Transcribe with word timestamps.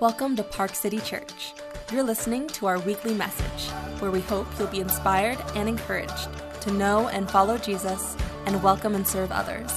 Welcome 0.00 0.36
to 0.36 0.44
Park 0.44 0.76
City 0.76 1.00
Church. 1.00 1.54
You're 1.90 2.04
listening 2.04 2.46
to 2.50 2.66
our 2.66 2.78
weekly 2.78 3.14
message, 3.14 3.68
where 3.98 4.12
we 4.12 4.20
hope 4.20 4.46
you'll 4.56 4.68
be 4.68 4.78
inspired 4.78 5.38
and 5.56 5.68
encouraged 5.68 6.28
to 6.60 6.70
know 6.70 7.08
and 7.08 7.28
follow 7.28 7.58
Jesus 7.58 8.16
and 8.46 8.62
welcome 8.62 8.94
and 8.94 9.04
serve 9.04 9.32
others. 9.32 9.72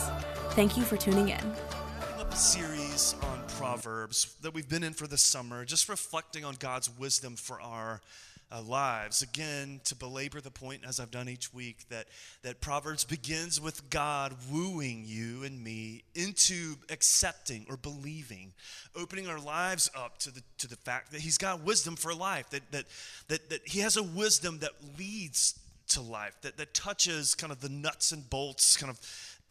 Thank 0.52 0.78
you 0.78 0.84
for 0.84 0.96
tuning 0.96 1.30
in. 1.30 1.40
A 1.40 2.36
series 2.36 3.16
on 3.24 3.42
Proverbs 3.58 4.36
that 4.44 4.54
we've 4.54 4.70
been 4.70 4.84
in 4.84 4.94
for 4.94 5.08
the 5.08 5.18
summer, 5.18 5.66
just 5.66 5.90
reflecting 5.90 6.46
on 6.46 6.54
God's 6.60 6.88
wisdom 7.00 7.36
for 7.36 7.60
our 7.60 8.00
uh, 8.52 8.62
lives. 8.62 9.22
Again, 9.22 9.82
to 9.86 9.96
belabor 9.96 10.42
the 10.42 10.52
point, 10.52 10.82
as 10.88 11.00
I've 11.00 11.12
done 11.12 11.30
each 11.30 11.54
week, 11.54 11.88
that, 11.90 12.08
that 12.44 12.62
Proverbs 12.62 13.04
begins 13.04 13.62
with 13.62 13.90
God 13.90 14.36
wooing 14.52 15.04
you 15.06 15.44
and 15.44 15.64
me 15.64 16.04
into 16.14 16.76
accepting 16.90 17.66
or 17.70 17.78
believing, 17.78 18.54
opening 18.96 19.28
our 19.28 19.40
lives 19.40 19.90
up 19.96 20.18
to 20.20 20.32
the, 20.32 20.42
to 20.58 20.68
the 20.68 20.76
fact 20.76 21.12
that 21.12 21.22
He's 21.22 21.38
got 21.38 21.64
wisdom 21.64 21.96
for 21.96 22.14
life, 22.14 22.50
that, 22.50 22.70
that, 22.72 22.86
that, 23.30 23.50
that 23.50 23.68
He 23.68 23.80
has 23.80 23.98
a 23.98 24.04
wisdom 24.04 24.60
that 24.60 24.72
leads 24.98 25.58
to 25.90 26.02
life, 26.02 26.36
that, 26.42 26.58
that 26.58 26.74
touches 26.74 27.36
kind 27.36 27.52
of 27.52 27.60
the 27.62 27.70
nuts 27.70 28.12
and 28.12 28.30
bolts, 28.30 28.78
kind 28.78 28.90
of 28.90 29.00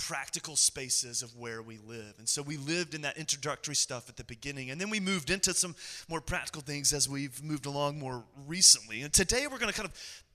practical 0.09 0.57
spaces 0.57 1.23
of 1.23 1.37
where 1.37 1.61
we 1.61 1.79
live. 1.87 2.15
And 2.19 2.27
so 2.27 2.41
we 2.41 2.57
lived 2.57 2.95
in 2.95 3.03
that 3.03 3.19
introductory 3.19 3.75
stuff 3.75 4.09
at 4.09 4.17
the 4.17 4.25
beginning, 4.25 4.71
and 4.71 4.81
then 4.81 4.89
we 4.89 4.99
moved 4.99 5.29
into 5.29 5.53
some 5.53 5.77
more 6.09 6.23
practical 6.23 6.63
things 6.63 6.95
as 6.95 7.07
we've 7.07 7.43
moved 7.45 7.67
along 7.67 7.99
more 7.99 8.25
recently. 8.47 9.03
And 9.03 9.13
today 9.13 9.47
we're 9.47 9.59
going 9.59 9.73
to 9.73 9.79
kind 9.79 9.91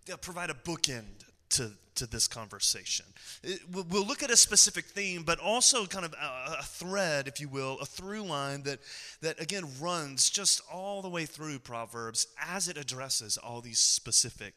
of 0.08 0.22
provide 0.22 0.52
a 0.52 0.54
bookend 0.54 1.26
to, 1.50 1.72
to 1.96 2.06
this 2.06 2.28
conversation. 2.28 3.08
We'll 3.72 4.06
look 4.06 4.22
at 4.22 4.30
a 4.30 4.38
specific 4.38 4.86
theme, 4.86 5.24
but 5.24 5.40
also 5.40 5.88
kind 5.88 6.06
of 6.06 6.14
a, 6.14 6.58
a, 6.60 6.64
thread, 6.64 7.28
if 7.28 7.42
you 7.42 7.50
will, 7.50 7.80
a 7.80 7.86
through 7.86 8.24
line 8.24 8.62
that, 8.64 8.80
that 9.22 9.42
again 9.42 9.66
runs 9.82 10.30
just 10.30 10.62
all 10.72 11.02
the 11.02 11.10
way 11.10 11.26
through 11.26 11.58
Proverbs 11.60 12.28
as 12.40 12.68
it 12.68 12.78
addresses 12.78 13.38
all 13.38 13.62
these 13.62 13.80
specific 13.80 14.54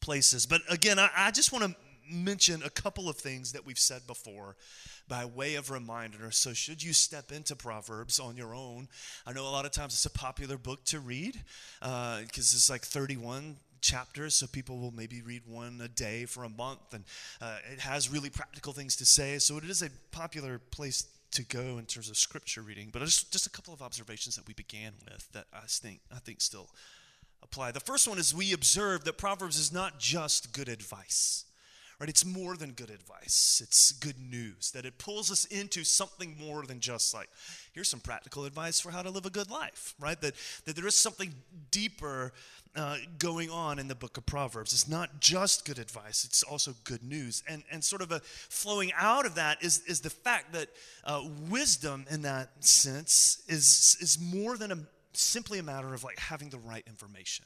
places. 0.00 0.46
But 0.46 0.60
again, 0.68 1.00
I, 1.00 1.10
I 1.16 1.30
just 1.32 1.52
want 1.52 1.64
to 1.64 1.76
mention 2.10 2.62
a 2.62 2.70
couple 2.70 3.08
of 3.08 3.16
things 3.16 3.52
that 3.52 3.66
we've 3.66 3.78
said 3.78 4.06
before 4.06 4.56
by 5.08 5.24
way 5.24 5.56
of 5.56 5.70
reminder. 5.70 6.30
So, 6.30 6.52
should 6.52 6.82
you 6.82 6.92
step 6.92 7.32
into 7.32 7.56
Proverbs 7.56 8.18
on 8.18 8.36
your 8.36 8.54
own, 8.54 8.88
I 9.26 9.32
know 9.32 9.42
a 9.42 9.50
lot 9.50 9.66
of 9.66 9.72
times 9.72 9.94
it's 9.94 10.06
a 10.06 10.10
popular 10.10 10.56
book 10.56 10.84
to 10.86 11.00
read 11.00 11.40
because 11.80 12.52
uh, 12.52 12.56
it's 12.56 12.70
like 12.70 12.82
31 12.82 13.56
chapters, 13.80 14.36
so 14.36 14.46
people 14.46 14.78
will 14.78 14.92
maybe 14.92 15.22
read 15.22 15.42
one 15.46 15.80
a 15.82 15.88
day 15.88 16.24
for 16.24 16.44
a 16.44 16.48
month, 16.48 16.94
and 16.94 17.04
uh, 17.40 17.56
it 17.72 17.80
has 17.80 18.10
really 18.10 18.30
practical 18.30 18.72
things 18.72 18.96
to 18.96 19.04
say. 19.04 19.38
So, 19.38 19.58
it 19.58 19.64
is 19.64 19.82
a 19.82 19.90
popular 20.10 20.58
place 20.58 21.06
to 21.32 21.42
go 21.44 21.78
in 21.78 21.86
terms 21.86 22.10
of 22.10 22.16
scripture 22.16 22.62
reading. 22.62 22.90
But 22.92 23.00
just, 23.02 23.32
just 23.32 23.46
a 23.46 23.50
couple 23.50 23.72
of 23.72 23.82
observations 23.82 24.36
that 24.36 24.46
we 24.46 24.54
began 24.54 24.92
with 25.10 25.30
that 25.32 25.46
I 25.52 25.60
think, 25.66 26.00
I 26.14 26.18
think 26.18 26.40
still 26.40 26.68
apply. 27.42 27.72
The 27.72 27.80
first 27.80 28.06
one 28.06 28.18
is 28.18 28.34
we 28.34 28.52
observe 28.52 29.04
that 29.04 29.18
Proverbs 29.18 29.58
is 29.58 29.72
not 29.72 29.98
just 29.98 30.52
good 30.52 30.68
advice. 30.68 31.44
Right? 32.02 32.08
It's 32.08 32.26
more 32.26 32.56
than 32.56 32.72
good 32.72 32.90
advice. 32.90 33.62
It's 33.62 33.92
good 33.92 34.18
news 34.18 34.72
that 34.72 34.84
it 34.84 34.98
pulls 34.98 35.30
us 35.30 35.44
into 35.44 35.84
something 35.84 36.36
more 36.36 36.66
than 36.66 36.80
just 36.80 37.14
like, 37.14 37.28
here's 37.72 37.88
some 37.88 38.00
practical 38.00 38.44
advice 38.44 38.80
for 38.80 38.90
how 38.90 39.02
to 39.02 39.10
live 39.10 39.24
a 39.24 39.30
good 39.30 39.52
life, 39.52 39.94
right? 40.00 40.20
That, 40.20 40.34
that 40.64 40.74
there 40.74 40.88
is 40.88 40.96
something 40.96 41.32
deeper 41.70 42.32
uh, 42.74 42.96
going 43.20 43.50
on 43.50 43.78
in 43.78 43.86
the 43.86 43.94
book 43.94 44.16
of 44.16 44.26
Proverbs. 44.26 44.72
It's 44.72 44.88
not 44.88 45.20
just 45.20 45.64
good 45.64 45.78
advice, 45.78 46.24
it's 46.24 46.42
also 46.42 46.74
good 46.82 47.04
news. 47.04 47.44
And, 47.46 47.62
and 47.70 47.84
sort 47.84 48.02
of 48.02 48.10
a 48.10 48.18
flowing 48.18 48.90
out 48.98 49.24
of 49.24 49.36
that 49.36 49.62
is, 49.62 49.84
is 49.86 50.00
the 50.00 50.10
fact 50.10 50.54
that 50.54 50.70
uh, 51.04 51.22
wisdom, 51.48 52.06
in 52.10 52.22
that 52.22 52.64
sense, 52.64 53.44
is, 53.46 53.96
is 54.00 54.18
more 54.20 54.56
than 54.56 54.72
a, 54.72 54.78
simply 55.12 55.60
a 55.60 55.62
matter 55.62 55.94
of 55.94 56.02
like 56.02 56.18
having 56.18 56.48
the 56.48 56.58
right 56.58 56.82
information. 56.88 57.44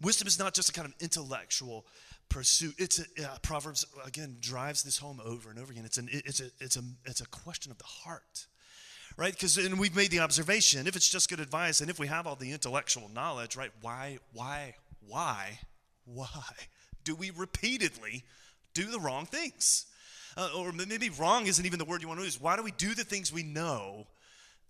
Wisdom 0.00 0.28
is 0.28 0.38
not 0.38 0.54
just 0.54 0.68
a 0.68 0.72
kind 0.72 0.86
of 0.86 0.94
intellectual 1.00 1.84
pursuit. 2.30 2.74
It's 2.78 2.98
a, 2.98 3.02
uh, 3.22 3.36
Proverbs 3.42 3.84
again 4.06 4.38
drives 4.40 4.82
this 4.82 4.96
home 4.96 5.20
over 5.22 5.50
and 5.50 5.58
over 5.58 5.70
again. 5.72 5.84
It's 5.84 5.98
an 5.98 6.08
it's 6.10 6.40
a 6.40 6.50
it's 6.60 6.76
a 6.76 6.82
it's 7.04 7.20
a 7.20 7.26
question 7.26 7.70
of 7.70 7.76
the 7.76 7.84
heart, 7.84 8.46
right? 9.18 9.32
Because 9.34 9.58
and 9.58 9.78
we've 9.78 9.94
made 9.94 10.10
the 10.10 10.20
observation 10.20 10.86
if 10.86 10.96
it's 10.96 11.10
just 11.10 11.28
good 11.28 11.40
advice 11.40 11.82
and 11.82 11.90
if 11.90 11.98
we 11.98 12.06
have 12.06 12.26
all 12.26 12.36
the 12.36 12.52
intellectual 12.52 13.10
knowledge, 13.10 13.56
right? 13.56 13.72
Why 13.82 14.18
why 14.32 14.74
why 15.06 15.58
why 16.06 16.30
do 17.04 17.14
we 17.14 17.30
repeatedly 17.30 18.24
do 18.72 18.90
the 18.90 19.00
wrong 19.00 19.26
things? 19.26 19.86
Uh, 20.36 20.48
or 20.56 20.72
maybe 20.72 21.10
wrong 21.10 21.46
isn't 21.46 21.66
even 21.66 21.78
the 21.78 21.84
word 21.84 22.00
you 22.00 22.08
want 22.08 22.20
to 22.20 22.24
use. 22.24 22.40
Why 22.40 22.56
do 22.56 22.62
we 22.62 22.70
do 22.70 22.94
the 22.94 23.04
things 23.04 23.32
we 23.32 23.42
know 23.42 24.06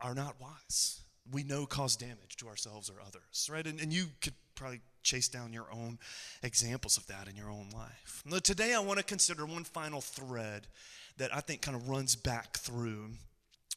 are 0.01 0.15
not 0.15 0.41
wise? 0.41 1.03
We 1.31 1.45
know 1.45 1.67
cause 1.67 1.97
damage 1.97 2.37
to 2.39 2.49
ourselves 2.49 2.91
or 2.91 2.95
others, 3.07 3.49
right? 3.53 3.67
And, 3.67 3.79
and 3.79 3.93
you 3.93 4.07
could 4.23 4.33
probably 4.55 4.81
chase 5.03 5.29
down 5.29 5.53
your 5.53 5.67
own 5.73 5.99
examples 6.43 6.97
of 6.97 7.07
that 7.07 7.29
in 7.29 7.37
your 7.37 7.51
own 7.51 7.69
life. 7.75 8.23
Now, 8.27 8.39
today, 8.39 8.75
I 8.75 8.81
want 8.81 8.99
to 8.99 9.05
consider 9.05 9.47
one 9.47 9.65
final 9.65 10.01
thread 10.01 10.67
that 11.19 11.35
I 11.35 11.41
think 11.41 11.63
kind 11.63 11.77
of 11.77 11.89
runs 11.89 12.17
back 12.17 12.57
through 12.57 13.11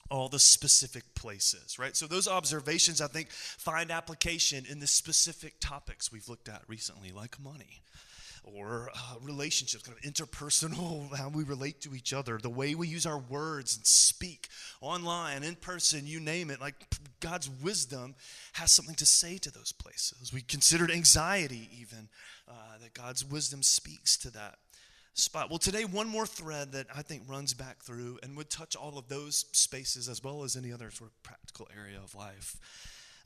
all 0.09 0.29
the 0.29 0.39
specific 0.39 1.03
places, 1.15 1.79
right? 1.79 1.95
So, 1.95 2.07
those 2.07 2.27
observations, 2.27 3.01
I 3.01 3.07
think, 3.07 3.29
find 3.31 3.91
application 3.91 4.65
in 4.69 4.79
the 4.79 4.87
specific 4.87 5.55
topics 5.59 6.11
we've 6.11 6.29
looked 6.29 6.49
at 6.49 6.61
recently, 6.67 7.11
like 7.11 7.39
money 7.41 7.81
or 8.43 8.89
uh, 8.93 9.15
relationships, 9.21 9.83
kind 9.83 9.97
of 9.97 10.03
interpersonal, 10.03 11.13
how 11.17 11.29
we 11.29 11.43
relate 11.43 11.81
to 11.81 11.95
each 11.95 12.13
other, 12.13 12.37
the 12.37 12.49
way 12.49 12.75
we 12.75 12.87
use 12.87 13.05
our 13.05 13.17
words 13.17 13.77
and 13.77 13.85
speak 13.85 14.49
online, 14.81 15.43
in 15.43 15.55
person, 15.55 16.05
you 16.05 16.19
name 16.19 16.49
it. 16.49 16.59
Like 16.59 16.75
God's 17.23 17.49
wisdom 17.49 18.15
has 18.53 18.71
something 18.71 18.95
to 18.95 19.05
say 19.05 19.37
to 19.37 19.49
those 19.49 19.71
places. 19.71 20.33
We 20.33 20.41
considered 20.41 20.91
anxiety, 20.91 21.69
even, 21.79 22.09
uh, 22.49 22.77
that 22.81 22.93
God's 22.93 23.23
wisdom 23.23 23.63
speaks 23.63 24.17
to 24.17 24.29
that 24.31 24.55
spot. 25.13 25.49
Well, 25.49 25.59
today, 25.59 25.85
one 25.85 26.09
more 26.09 26.25
thread 26.25 26.73
that 26.73 26.87
I 26.93 27.01
think 27.01 27.23
runs 27.27 27.53
back 27.53 27.81
through 27.81 28.19
and 28.21 28.35
would 28.35 28.49
touch 28.49 28.75
all 28.75 28.97
of 28.97 29.07
those 29.07 29.45
spaces 29.53 30.09
as 30.09 30.21
well 30.21 30.43
as 30.43 30.57
any 30.57 30.73
other 30.73 30.91
sort 30.91 31.11
of 31.11 31.23
practical 31.23 31.69
area 31.75 31.97
of 32.03 32.13
life. 32.13 32.57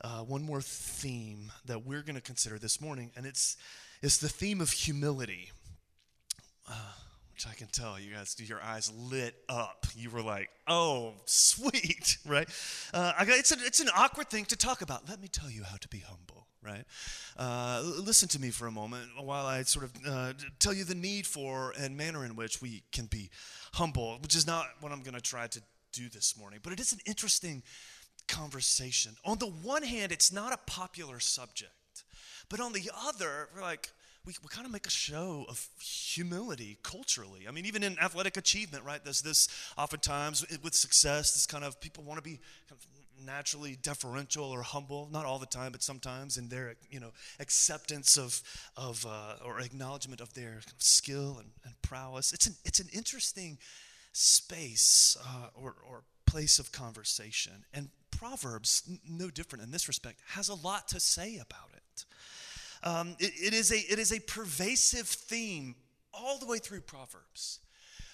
Uh, 0.02 0.19
one 0.19 0.44
more 0.44 0.62
theme 0.62 1.52
that 1.66 1.84
we're 1.84 2.03
going 2.03 2.16
to 2.16 2.22
consider 2.22 2.59
this 2.59 2.80
morning, 2.80 3.12
and 3.16 3.25
it's 3.25 3.57
it's 4.03 4.18
the 4.18 4.30
theme 4.30 4.62
of 4.62 4.69
humility. 4.69 5.50
Uh, 6.69 6.94
I 7.46 7.53
can 7.53 7.68
tell 7.68 8.00
you 8.00 8.14
guys, 8.14 8.36
your 8.40 8.62
eyes 8.62 8.92
lit 8.96 9.36
up. 9.48 9.86
You 9.96 10.09
were 10.09 10.22
like, 10.22 10.50
"Oh, 10.68 11.14
sweet!" 11.25 12.18
Right? 12.25 12.50
Uh, 12.94 13.14
it's, 13.20 13.52
a, 13.52 13.58
it's 13.66 13.80
an 13.80 13.90
awkward 13.96 14.30
thing 14.30 14.46
to 14.46 14.56
talk 14.56 14.81
about. 14.81 15.08
Let 15.08 15.22
me 15.22 15.28
tell 15.28 15.50
you 15.50 15.64
how 15.64 15.78
to 15.78 15.88
be 15.88 16.00
humble. 16.00 16.48
Right? 16.64 16.84
Uh, 17.38 17.84
listen 18.03 18.28
to 18.30 18.42
me 18.42 18.50
for 18.50 18.68
a 18.68 18.72
moment 18.72 19.09
while 19.22 19.46
I 19.46 19.62
sort 19.64 19.86
of 19.86 19.92
uh, 20.06 20.34
tell 20.59 20.74
you 20.74 20.84
the 20.84 20.96
need 20.96 21.28
for 21.28 21.74
and 21.80 21.96
manner 21.96 22.25
in 22.25 22.36
which 22.36 22.62
we 22.62 22.84
can 22.92 23.06
be 23.06 23.30
humble, 23.74 24.18
which 24.22 24.36
is 24.36 24.48
not 24.48 24.66
what 24.81 24.92
I'm 24.92 25.02
going 25.02 25.14
to 25.14 25.22
try 25.22 25.48
to 25.48 25.62
do 25.94 26.09
this 26.09 26.38
morning. 26.38 26.59
But 26.64 26.74
it 26.74 26.80
is 26.80 26.92
an 26.92 27.00
interesting 27.06 27.64
conversation. 28.28 29.16
On 29.24 29.38
the 29.38 29.48
one 29.48 29.84
hand, 29.84 30.12
it's 30.12 30.31
not 30.31 30.52
a 30.52 30.58
popular 30.58 31.19
subject. 31.19 31.72
But 32.50 32.59
on 32.59 32.74
the 32.74 32.90
other, 33.06 33.50
we're 33.54 33.62
like, 33.62 33.92
we, 34.27 34.33
we 34.43 34.49
kind 34.49 34.65
of 34.65 34.73
make 34.73 34.85
a 34.85 34.91
show 34.91 35.45
of 35.47 35.69
humility 35.79 36.77
culturally. 36.83 37.45
I 37.47 37.51
mean, 37.51 37.65
even 37.65 37.81
in 37.81 37.97
athletic 37.97 38.35
achievement, 38.35 38.83
right? 38.83 39.01
There's 39.01 39.21
this 39.21 39.47
oftentimes 39.77 40.45
with 40.61 40.75
success, 40.75 41.33
this 41.33 41.45
kind 41.45 41.63
of 41.63 41.79
people 41.79 42.03
want 42.03 42.17
to 42.17 42.21
be 42.21 42.38
kind 42.67 42.73
of 42.73 43.25
naturally 43.25 43.77
deferential 43.81 44.43
or 44.43 44.63
humble, 44.63 45.07
not 45.13 45.25
all 45.25 45.39
the 45.39 45.45
time, 45.45 45.71
but 45.71 45.81
sometimes 45.81 46.35
in 46.35 46.49
their, 46.49 46.75
you 46.91 46.99
know, 46.99 47.11
acceptance 47.39 48.17
of, 48.17 48.41
of 48.75 49.05
uh, 49.07 49.35
or 49.45 49.61
acknowledgement 49.61 50.19
of 50.19 50.33
their 50.33 50.51
kind 50.51 50.73
of 50.73 50.83
skill 50.83 51.38
and, 51.39 51.49
and, 51.63 51.73
prowess. 51.81 52.33
It's 52.33 52.47
an, 52.47 52.55
it's 52.65 52.81
an 52.81 52.89
interesting 52.91 53.57
space 54.11 55.15
uh, 55.25 55.47
or, 55.55 55.75
or 55.89 56.03
place 56.25 56.59
of 56.59 56.73
conversation. 56.73 57.63
And 57.73 57.88
Proverbs, 58.11 58.83
no 59.07 59.29
different 59.29 59.63
in 59.63 59.71
this 59.71 59.88
respect, 59.88 60.19
has 60.27 60.50
a 60.50 60.56
lot 60.56 60.89
to 60.89 61.00
say 61.00 61.35
about 61.35 61.69
it. 61.73 61.76
Um, 62.83 63.15
it, 63.19 63.33
it, 63.35 63.53
is 63.53 63.71
a, 63.71 63.77
it 63.77 64.00
is 64.00 64.12
a 64.12 64.19
pervasive 64.19 65.07
theme 65.07 65.75
all 66.13 66.38
the 66.38 66.45
way 66.45 66.57
through 66.57 66.81
Proverbs, 66.81 67.59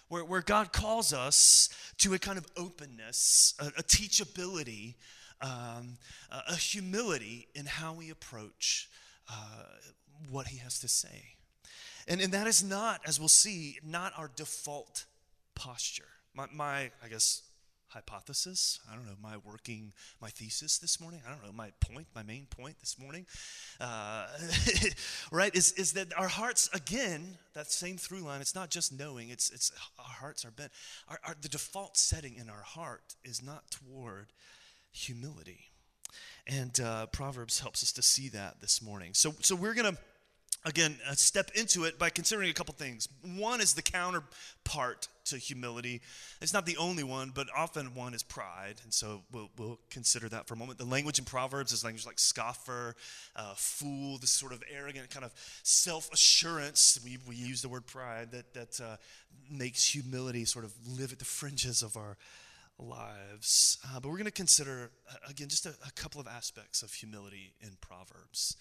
where, 0.07 0.25
where 0.25 0.41
God 0.41 0.73
calls 0.73 1.13
us 1.13 1.69
to 1.99 2.13
a 2.13 2.19
kind 2.19 2.37
of 2.37 2.45
openness, 2.57 3.53
a, 3.59 3.67
a 3.67 3.83
teachability, 3.83 4.95
um, 5.41 5.97
a, 6.31 6.55
humility 6.55 7.47
in 7.55 7.65
how 7.65 7.93
we 7.93 8.09
approach 8.09 8.89
uh, 9.29 9.65
what 10.29 10.47
He 10.47 10.57
has 10.57 10.79
to 10.79 10.87
say. 10.87 11.35
And, 12.07 12.21
and 12.21 12.33
that 12.33 12.47
is 12.47 12.63
not, 12.63 13.01
as 13.05 13.19
we'll 13.19 13.29
see, 13.29 13.77
not 13.85 14.13
our 14.17 14.29
default 14.35 15.05
posture. 15.55 16.07
My, 16.33 16.47
my 16.51 16.91
I 17.03 17.07
guess, 17.09 17.43
hypothesis. 17.93 18.79
I 18.91 18.95
don't 18.95 19.05
know, 19.05 19.15
my 19.21 19.37
working, 19.37 19.93
my 20.21 20.29
thesis 20.29 20.77
this 20.77 20.99
morning. 20.99 21.21
I 21.25 21.31
don't 21.31 21.43
know, 21.43 21.51
my 21.51 21.71
point, 21.79 22.07
my 22.15 22.23
main 22.23 22.47
point 22.49 22.79
this 22.79 22.99
morning. 22.99 23.25
Uh, 23.79 24.27
right, 25.31 25.55
is, 25.55 25.71
is 25.73 25.93
that 25.93 26.07
our 26.17 26.27
hearts, 26.27 26.69
again, 26.73 27.37
that 27.53 27.71
same 27.71 27.97
through 27.97 28.21
line, 28.21 28.41
it's 28.41 28.55
not 28.55 28.69
just 28.69 28.97
knowing, 28.97 29.29
it's, 29.29 29.49
it's 29.51 29.71
our 29.97 30.05
hearts 30.05 30.43
are 30.43 30.51
bent. 30.51 30.71
Our, 31.07 31.19
our, 31.25 31.35
the 31.41 31.49
default 31.49 31.97
setting 31.97 32.35
in 32.35 32.49
our 32.49 32.63
heart 32.63 33.15
is 33.23 33.43
not 33.43 33.69
toward 33.69 34.27
humility. 34.91 35.69
And 36.45 36.77
uh, 36.79 37.05
Proverbs 37.07 37.59
helps 37.59 37.83
us 37.83 37.91
to 37.93 38.01
see 38.01 38.29
that 38.29 38.59
this 38.59 38.81
morning. 38.81 39.11
So, 39.13 39.33
so 39.39 39.55
we're 39.55 39.73
going 39.73 39.95
to 39.95 40.01
again 40.65 40.97
uh, 41.09 41.13
step 41.13 41.51
into 41.55 41.83
it 41.83 41.99
by 41.99 42.09
considering 42.09 42.49
a 42.49 42.53
couple 42.53 42.73
things. 42.73 43.07
One 43.35 43.61
is 43.61 43.73
the 43.73 43.81
counterpart 43.81 45.07
to 45.25 45.37
humility. 45.37 46.01
It's 46.41 46.53
not 46.53 46.65
the 46.65 46.77
only 46.77 47.03
one 47.03 47.31
but 47.33 47.47
often 47.55 47.95
one 47.95 48.13
is 48.13 48.23
pride 48.23 48.75
and 48.83 48.93
so 48.93 49.23
we'll, 49.31 49.49
we'll 49.57 49.79
consider 49.89 50.29
that 50.29 50.47
for 50.47 50.53
a 50.53 50.57
moment. 50.57 50.79
The 50.79 50.85
language 50.85 51.19
in 51.19 51.25
proverbs 51.25 51.71
is 51.71 51.83
language 51.83 52.05
like 52.05 52.19
scoffer 52.19 52.95
uh, 53.35 53.53
fool 53.55 54.17
this 54.17 54.31
sort 54.31 54.53
of 54.53 54.63
arrogant 54.73 55.09
kind 55.09 55.25
of 55.25 55.33
self-assurance. 55.63 56.99
We, 57.03 57.17
we 57.27 57.35
use 57.35 57.61
the 57.61 57.69
word 57.69 57.85
pride 57.85 58.31
that, 58.31 58.53
that 58.53 58.81
uh, 58.81 58.97
makes 59.49 59.85
humility 59.85 60.45
sort 60.45 60.65
of 60.65 60.73
live 60.87 61.11
at 61.11 61.19
the 61.19 61.25
fringes 61.25 61.83
of 61.83 61.97
our 61.97 62.17
lives. 62.79 63.77
Uh, 63.85 63.99
but 63.99 64.09
we're 64.09 64.17
going 64.17 64.25
to 64.25 64.31
consider 64.31 64.91
uh, 65.09 65.15
again 65.29 65.47
just 65.47 65.65
a, 65.65 65.73
a 65.85 65.91
couple 65.91 66.19
of 66.19 66.27
aspects 66.27 66.81
of 66.81 66.93
humility 66.93 67.53
in 67.61 67.69
proverbs 67.81 68.57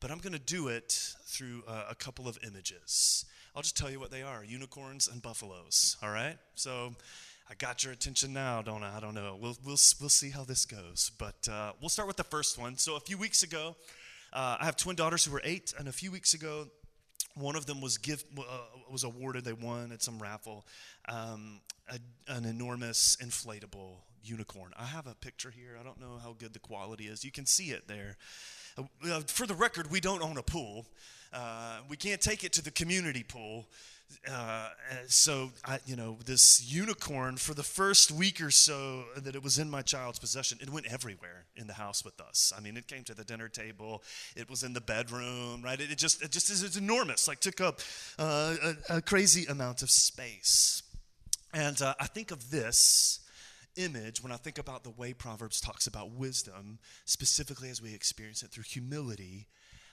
but 0.00 0.10
I'm 0.10 0.18
going 0.18 0.32
to 0.32 0.38
do 0.38 0.68
it 0.68 1.14
through 1.24 1.62
uh, 1.66 1.84
a 1.90 1.94
couple 1.94 2.28
of 2.28 2.38
images. 2.46 3.24
I'll 3.54 3.62
just 3.62 3.76
tell 3.76 3.90
you 3.90 3.98
what 3.98 4.10
they 4.10 4.22
are 4.22 4.44
unicorns 4.44 5.08
and 5.08 5.22
buffaloes, 5.22 5.96
all 6.02 6.10
right? 6.10 6.36
So 6.54 6.92
I 7.48 7.54
got 7.54 7.84
your 7.84 7.92
attention 7.92 8.32
now, 8.32 8.60
don't 8.60 8.82
I? 8.82 8.96
I 8.96 9.00
don't 9.00 9.14
know. 9.14 9.36
We'll, 9.40 9.56
we'll, 9.64 9.78
we'll 10.00 10.08
see 10.08 10.30
how 10.30 10.44
this 10.44 10.66
goes. 10.66 11.10
But 11.18 11.48
uh, 11.50 11.72
we'll 11.80 11.88
start 11.88 12.08
with 12.08 12.16
the 12.16 12.24
first 12.24 12.58
one. 12.58 12.76
So 12.76 12.96
a 12.96 13.00
few 13.00 13.16
weeks 13.16 13.42
ago, 13.42 13.76
uh, 14.32 14.56
I 14.60 14.64
have 14.64 14.76
twin 14.76 14.96
daughters 14.96 15.24
who 15.24 15.32
were 15.32 15.40
eight, 15.44 15.72
and 15.78 15.88
a 15.88 15.92
few 15.92 16.10
weeks 16.10 16.34
ago, 16.34 16.66
one 17.34 17.54
of 17.54 17.66
them 17.66 17.80
was 17.80 17.98
give, 17.98 18.24
uh, 18.38 18.42
was 18.90 19.04
awarded. 19.04 19.44
They 19.44 19.52
won 19.52 19.92
at 19.92 20.02
some 20.02 20.18
raffle 20.18 20.66
um, 21.08 21.60
a, 21.88 21.98
an 22.28 22.44
enormous 22.44 23.16
inflatable 23.22 23.96
unicorn. 24.22 24.72
I 24.76 24.84
have 24.84 25.06
a 25.06 25.14
picture 25.14 25.50
here. 25.50 25.76
I 25.80 25.84
don't 25.84 26.00
know 26.00 26.18
how 26.22 26.34
good 26.38 26.52
the 26.52 26.58
quality 26.58 27.06
is. 27.06 27.24
You 27.24 27.30
can 27.30 27.46
see 27.46 27.70
it 27.70 27.86
there. 27.86 28.16
Uh, 28.78 29.20
for 29.26 29.46
the 29.46 29.54
record, 29.54 29.90
we 29.90 30.00
don't 30.00 30.22
own 30.22 30.36
a 30.36 30.42
pool. 30.42 30.86
Uh, 31.32 31.78
we 31.88 31.96
can't 31.96 32.20
take 32.20 32.44
it 32.44 32.52
to 32.54 32.62
the 32.62 32.70
community 32.70 33.22
pool. 33.22 33.66
Uh, 34.30 34.68
so, 35.08 35.50
I, 35.64 35.78
you 35.84 35.96
know, 35.96 36.16
this 36.24 36.72
unicorn, 36.72 37.36
for 37.36 37.54
the 37.54 37.62
first 37.62 38.12
week 38.12 38.40
or 38.40 38.50
so 38.50 39.04
that 39.16 39.34
it 39.34 39.42
was 39.42 39.58
in 39.58 39.68
my 39.68 39.82
child's 39.82 40.18
possession, 40.18 40.58
it 40.60 40.70
went 40.70 40.86
everywhere 40.86 41.44
in 41.56 41.66
the 41.66 41.72
house 41.72 42.04
with 42.04 42.20
us. 42.20 42.52
I 42.56 42.60
mean, 42.60 42.76
it 42.76 42.86
came 42.86 43.02
to 43.04 43.14
the 43.14 43.24
dinner 43.24 43.48
table, 43.48 44.02
it 44.36 44.48
was 44.48 44.62
in 44.62 44.72
the 44.72 44.80
bedroom, 44.80 45.62
right? 45.62 45.80
It, 45.80 45.90
it 45.90 45.98
just, 45.98 46.22
it 46.22 46.30
just 46.30 46.50
is 46.50 46.76
enormous, 46.76 47.26
like 47.26 47.40
took 47.40 47.60
up 47.60 47.80
uh, 48.18 48.54
a, 48.62 48.96
a, 48.96 49.02
crazy 49.02 49.46
amount 49.46 49.82
of 49.82 49.90
space. 49.90 50.82
And 51.56 51.80
uh, 51.80 51.94
I 51.98 52.06
think 52.06 52.32
of 52.32 52.50
this 52.50 53.20
image 53.76 54.22
when 54.22 54.30
I 54.30 54.36
think 54.36 54.58
about 54.58 54.84
the 54.84 54.90
way 54.90 55.14
Proverbs 55.14 55.58
talks 55.58 55.86
about 55.86 56.10
wisdom, 56.10 56.78
specifically 57.06 57.70
as 57.70 57.80
we 57.80 57.94
experience 57.94 58.42
it 58.42 58.50
through 58.50 58.64
humility, 58.64 59.48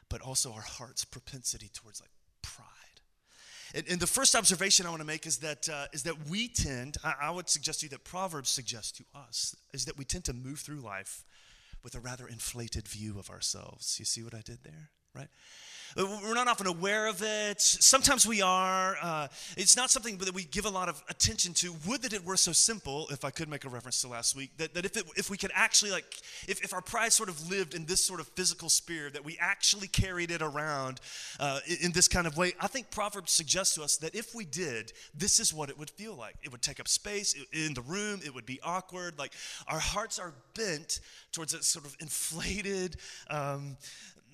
but 0.10 0.20
also 0.20 0.52
our 0.52 0.62
heart's 0.62 1.06
propensity 1.06 1.70
towards 1.74 2.02
like 2.02 2.10
pride. 2.42 2.68
And, 3.74 3.86
and 3.90 4.00
the 4.02 4.08
first 4.08 4.36
observation 4.36 4.86
I 4.86 4.90
want 4.90 5.00
to 5.04 5.08
make 5.08 5.26
is 5.26 5.38
that 5.38 5.70
uh, 5.70 5.86
is 5.94 6.04
that 6.04 6.28
we 6.30 6.50
tend, 6.50 6.98
I, 7.02 7.14
I 7.22 7.32
would 7.32 7.48
suggest 7.50 7.80
to 7.80 7.86
you 7.86 7.90
that 7.92 8.04
Proverbs 8.04 8.50
suggests 8.50 8.92
to 8.98 9.06
us, 9.16 9.56
is 9.74 9.86
that 9.86 9.98
we 9.98 10.04
tend 10.04 10.26
to 10.26 10.34
move 10.34 10.60
through 10.60 10.82
life 10.82 11.24
with 11.82 11.96
a 11.96 12.00
rather 12.02 12.28
inflated 12.28 12.90
view 12.90 13.18
of 13.18 13.30
ourselves. 13.30 13.96
You 14.00 14.06
see 14.06 14.22
what 14.22 14.36
I 14.36 14.42
did 14.42 14.60
there, 14.64 14.90
right? 15.16 15.28
We're 15.96 16.34
not 16.34 16.48
often 16.48 16.66
aware 16.66 17.06
of 17.06 17.22
it. 17.22 17.62
Sometimes 17.62 18.26
we 18.26 18.42
are. 18.42 18.98
Uh, 19.00 19.28
it's 19.56 19.78
not 19.78 19.92
something 19.92 20.18
that 20.18 20.34
we 20.34 20.46
give 20.46 20.66
a 20.66 20.70
lot 20.70 20.90
of 20.90 21.04
attention 21.08 21.54
to. 21.56 21.76
Would 21.88 22.02
that 22.02 22.14
it 22.14 22.26
were 22.26 22.36
so 22.36 22.52
simple, 22.52 23.08
if 23.12 23.24
I 23.24 23.30
could 23.30 23.48
make 23.48 23.64
a 23.64 23.70
reference 23.70 24.02
to 24.02 24.08
last 24.08 24.36
week, 24.36 24.58
that, 24.58 24.74
that 24.74 24.86
if, 24.86 24.98
it, 24.98 25.06
if 25.16 25.30
we 25.30 25.38
could 25.38 25.52
actually, 25.54 25.92
like, 25.92 26.06
if, 26.48 26.64
if 26.64 26.74
our 26.74 26.82
pride 26.82 27.14
sort 27.14 27.30
of 27.30 27.48
lived 27.48 27.76
in 27.76 27.86
this 27.86 28.04
sort 28.04 28.20
of 28.20 28.28
physical 28.30 28.70
sphere, 28.70 29.12
that 29.12 29.24
we 29.24 29.38
actually 29.40 29.88
carried 29.88 30.32
it 30.32 30.42
around 30.42 31.00
uh, 31.40 31.60
in, 31.68 31.78
in 31.88 31.92
this 31.92 32.08
kind 32.08 32.26
of 32.26 32.38
way, 32.38 32.54
I 32.60 32.66
think 32.66 32.90
Proverbs 32.90 33.32
suggests 33.32 33.76
to 33.76 33.84
us 33.84 33.98
that 33.98 34.16
if 34.16 34.34
we 34.34 34.46
did, 34.46 34.94
this 35.14 35.40
is 35.40 35.54
what 35.54 35.70
it 35.70 35.78
would 35.78 35.92
feel 35.92 36.16
like. 36.16 36.38
It 36.42 36.52
would 36.52 36.64
take 36.64 36.80
up 36.80 36.88
space 36.88 37.36
in 37.52 37.76
the 37.76 37.82
room, 37.82 38.20
it 38.26 38.34
would 38.34 38.48
be 38.48 38.60
awkward. 38.64 39.20
Like, 39.20 39.34
our 39.68 39.80
hearts 39.80 40.18
are 40.18 40.34
bent 40.56 41.02
towards 41.32 41.54
a 41.54 41.62
sort 41.62 41.86
of 41.86 41.96
inflated, 42.00 42.96
um, 43.30 43.78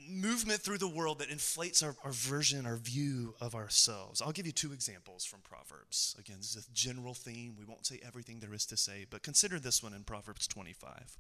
movement 0.09 0.61
through 0.61 0.77
the 0.77 0.87
world 0.87 1.19
that 1.19 1.29
inflates 1.29 1.83
our, 1.83 1.95
our 2.03 2.11
version, 2.11 2.65
our 2.65 2.75
view 2.75 3.35
of 3.39 3.55
ourselves. 3.55 4.21
I'll 4.21 4.31
give 4.31 4.45
you 4.45 4.51
two 4.51 4.73
examples 4.73 5.25
from 5.25 5.39
Proverbs. 5.41 6.15
Again, 6.19 6.37
this 6.37 6.55
is 6.55 6.67
a 6.67 6.73
general 6.73 7.13
theme. 7.13 7.55
We 7.57 7.65
won't 7.65 7.85
say 7.85 7.99
everything 8.05 8.39
there 8.39 8.53
is 8.53 8.65
to 8.67 8.77
say, 8.77 9.05
but 9.09 9.23
consider 9.23 9.59
this 9.59 9.83
one 9.83 9.93
in 9.93 10.03
Proverbs 10.03 10.47
25. 10.47 11.17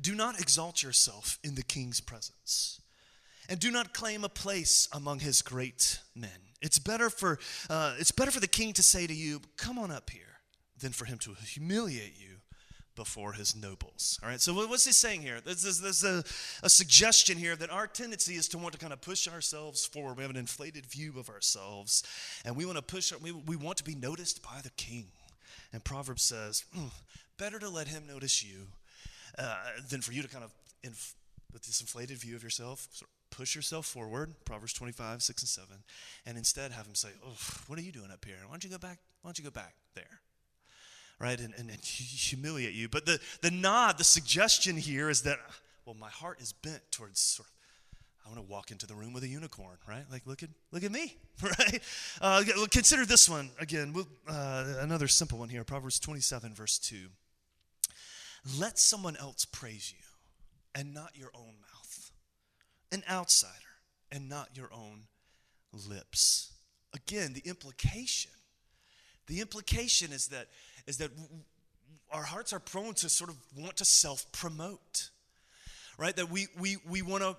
Do 0.00 0.14
not 0.14 0.40
exalt 0.40 0.82
yourself 0.82 1.38
in 1.42 1.56
the 1.56 1.62
king's 1.62 2.00
presence, 2.00 2.80
and 3.48 3.58
do 3.58 3.70
not 3.70 3.92
claim 3.92 4.22
a 4.22 4.28
place 4.28 4.88
among 4.92 5.20
his 5.20 5.42
great 5.42 6.00
men. 6.14 6.30
It's 6.62 6.78
better 6.78 7.10
for, 7.10 7.38
uh, 7.68 7.96
it's 7.98 8.12
better 8.12 8.30
for 8.30 8.40
the 8.40 8.46
king 8.46 8.72
to 8.74 8.82
say 8.82 9.06
to 9.06 9.14
you, 9.14 9.40
Come 9.56 9.78
on 9.78 9.90
up 9.90 10.10
here, 10.10 10.40
than 10.78 10.92
for 10.92 11.04
him 11.04 11.18
to 11.18 11.34
humiliate 11.34 12.14
you 12.16 12.37
before 12.98 13.32
his 13.32 13.54
nobles. 13.54 14.18
All 14.24 14.28
right, 14.28 14.40
so 14.40 14.52
what's 14.52 14.84
he 14.84 14.90
saying 14.90 15.22
here? 15.22 15.38
There's, 15.42 16.04
a, 16.04 16.24
a, 16.64 16.68
suggestion 16.68 17.38
here 17.38 17.54
that 17.54 17.70
our 17.70 17.86
tendency 17.86 18.34
is 18.34 18.48
to 18.48 18.58
want 18.58 18.72
to 18.72 18.78
kind 18.78 18.92
of 18.92 19.00
push 19.00 19.28
ourselves 19.28 19.86
forward. 19.86 20.16
We 20.16 20.24
have 20.24 20.32
an 20.32 20.36
inflated 20.36 20.84
view 20.84 21.12
of 21.16 21.30
ourselves, 21.30 22.02
and 22.44 22.56
we 22.56 22.66
want 22.66 22.76
to 22.76 22.82
push, 22.82 23.12
we, 23.22 23.30
we 23.30 23.54
want 23.54 23.78
to 23.78 23.84
be 23.84 23.94
noticed 23.94 24.42
by 24.42 24.58
the 24.64 24.70
king. 24.70 25.06
And 25.72 25.84
Proverbs 25.84 26.22
says, 26.22 26.64
mm, 26.76 26.90
better 27.38 27.60
to 27.60 27.68
let 27.68 27.86
him 27.86 28.02
notice 28.08 28.44
you 28.44 28.66
uh, 29.38 29.56
than 29.88 30.00
for 30.00 30.12
you 30.12 30.22
to 30.22 30.28
kind 30.28 30.42
of, 30.42 30.52
inf- 30.82 31.14
with 31.52 31.62
this 31.62 31.80
inflated 31.80 32.18
view 32.18 32.34
of 32.34 32.42
yourself, 32.42 32.88
sort 32.90 33.08
of 33.08 33.38
push 33.38 33.54
yourself 33.54 33.86
forward, 33.86 34.34
Proverbs 34.44 34.72
25, 34.72 35.22
6 35.22 35.42
and 35.42 35.48
7, 35.48 35.68
and 36.26 36.36
instead 36.36 36.72
have 36.72 36.86
him 36.86 36.96
say, 36.96 37.10
oh, 37.24 37.36
what 37.68 37.78
are 37.78 37.82
you 37.82 37.92
doing 37.92 38.10
up 38.10 38.24
here? 38.24 38.38
Why 38.44 38.54
don't 38.54 38.64
you 38.64 38.70
go 38.70 38.78
back? 38.78 38.98
Why 39.22 39.28
don't 39.28 39.38
you 39.38 39.44
go 39.44 39.50
back 39.50 39.74
there? 39.94 40.20
Right, 41.18 41.38
and, 41.38 41.54
and, 41.58 41.70
and 41.70 41.80
humiliate 41.80 42.74
you. 42.74 42.88
But 42.88 43.06
the, 43.06 43.18
the 43.42 43.50
nod, 43.50 43.98
the 43.98 44.04
suggestion 44.04 44.76
here 44.76 45.10
is 45.10 45.22
that, 45.22 45.38
well, 45.84 45.96
my 45.98 46.10
heart 46.10 46.40
is 46.40 46.52
bent 46.52 46.82
towards 46.90 47.20
sort 47.20 47.48
of, 47.48 47.54
I 48.24 48.34
want 48.34 48.46
to 48.46 48.52
walk 48.52 48.70
into 48.70 48.86
the 48.86 48.94
room 48.94 49.12
with 49.12 49.22
a 49.22 49.28
unicorn, 49.28 49.78
right? 49.88 50.04
Like, 50.10 50.26
look 50.26 50.42
at, 50.42 50.50
look 50.70 50.84
at 50.84 50.92
me, 50.92 51.16
right? 51.42 51.80
Uh, 52.20 52.44
consider 52.70 53.06
this 53.06 53.28
one 53.28 53.50
again, 53.58 53.94
uh, 54.28 54.74
another 54.80 55.08
simple 55.08 55.38
one 55.38 55.48
here 55.48 55.64
Proverbs 55.64 55.98
27, 55.98 56.54
verse 56.54 56.78
2. 56.78 57.06
Let 58.58 58.78
someone 58.78 59.16
else 59.16 59.44
praise 59.44 59.92
you 59.96 60.04
and 60.74 60.94
not 60.94 61.16
your 61.16 61.30
own 61.34 61.54
mouth, 61.60 62.12
an 62.92 63.02
outsider 63.10 63.52
and 64.12 64.28
not 64.28 64.50
your 64.54 64.68
own 64.72 65.04
lips. 65.88 66.52
Again, 66.94 67.32
the 67.32 67.42
implication 67.48 68.30
the 69.28 69.40
implication 69.40 70.12
is 70.12 70.28
that 70.28 70.48
is 70.88 70.96
that 70.96 71.10
our 72.10 72.22
hearts 72.22 72.52
are 72.54 72.58
prone 72.58 72.94
to 72.94 73.08
sort 73.08 73.28
of 73.30 73.36
want 73.54 73.76
to 73.76 73.84
self 73.84 74.32
promote, 74.32 75.10
right? 75.98 76.16
That 76.16 76.30
we, 76.30 76.48
we, 76.58 76.78
we 76.88 77.02
want 77.02 77.22
to. 77.22 77.36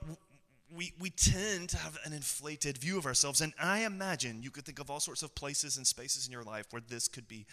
We, 0.71 0.93
we 0.99 1.09
tend 1.09 1.69
to 1.69 1.77
have 1.77 1.97
an 2.05 2.13
inflated 2.13 2.77
view 2.77 2.99
of 2.99 3.07
ourselves. 3.07 3.41
And 3.41 3.53
I 3.59 3.85
imagine 3.85 4.43
you 4.43 4.51
could 4.51 4.65
think 4.65 4.77
of 4.77 4.91
all 4.91 4.99
sorts 4.99 5.23
of 5.23 5.33
places 5.33 5.77
and 5.77 5.87
spaces 5.87 6.27
in 6.27 6.31
your 6.31 6.43
life 6.43 6.67
where 6.69 6.81
this 6.87 7.07
could 7.07 7.27
be 7.27 7.47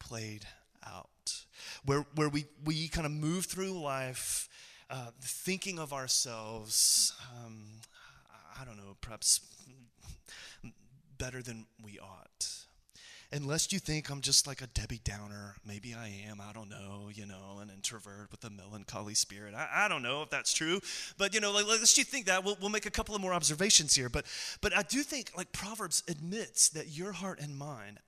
played 0.00 0.44
out. 0.84 1.44
Where, 1.84 2.04
where 2.16 2.28
we, 2.28 2.46
we 2.64 2.88
kind 2.88 3.06
of 3.06 3.12
move 3.12 3.44
through 3.44 3.80
life 3.80 4.48
uh, 4.90 5.10
thinking 5.20 5.78
of 5.78 5.92
ourselves, 5.92 7.14
um, 7.36 7.66
I 8.60 8.64
don't 8.64 8.78
know, 8.78 8.96
perhaps 9.00 9.42
better 11.18 11.42
than 11.42 11.66
we 11.84 12.00
ought 12.00 12.65
unless 13.36 13.72
you 13.72 13.78
think 13.78 14.10
I'm 14.10 14.22
just 14.22 14.46
like 14.46 14.62
a 14.62 14.66
Debbie 14.68 15.00
Downer, 15.04 15.56
maybe 15.64 15.94
I 15.94 16.08
am, 16.28 16.40
I 16.40 16.52
don't 16.52 16.68
know, 16.68 17.10
you 17.12 17.26
know, 17.26 17.58
an 17.60 17.70
introvert 17.70 18.30
with 18.30 18.42
a 18.44 18.50
melancholy 18.50 19.14
spirit. 19.14 19.54
I, 19.54 19.84
I 19.84 19.88
don't 19.88 20.02
know 20.02 20.22
if 20.22 20.30
that's 20.30 20.52
true, 20.52 20.80
but 21.18 21.34
you 21.34 21.40
know, 21.40 21.52
like, 21.52 21.64
unless 21.64 21.98
you 21.98 22.04
think 22.04 22.26
that, 22.26 22.44
we'll, 22.44 22.56
we'll 22.60 22.70
make 22.70 22.86
a 22.86 22.90
couple 22.90 23.14
of 23.14 23.20
more 23.20 23.34
observations 23.34 23.94
here. 23.94 24.08
But, 24.08 24.26
but 24.60 24.76
I 24.76 24.82
do 24.82 25.02
think 25.02 25.32
like 25.36 25.52
Proverbs 25.52 26.02
admits 26.08 26.70
that 26.70 26.88
your 26.88 27.12
heart 27.12 27.40
and 27.40 27.56
mine, 27.56 27.98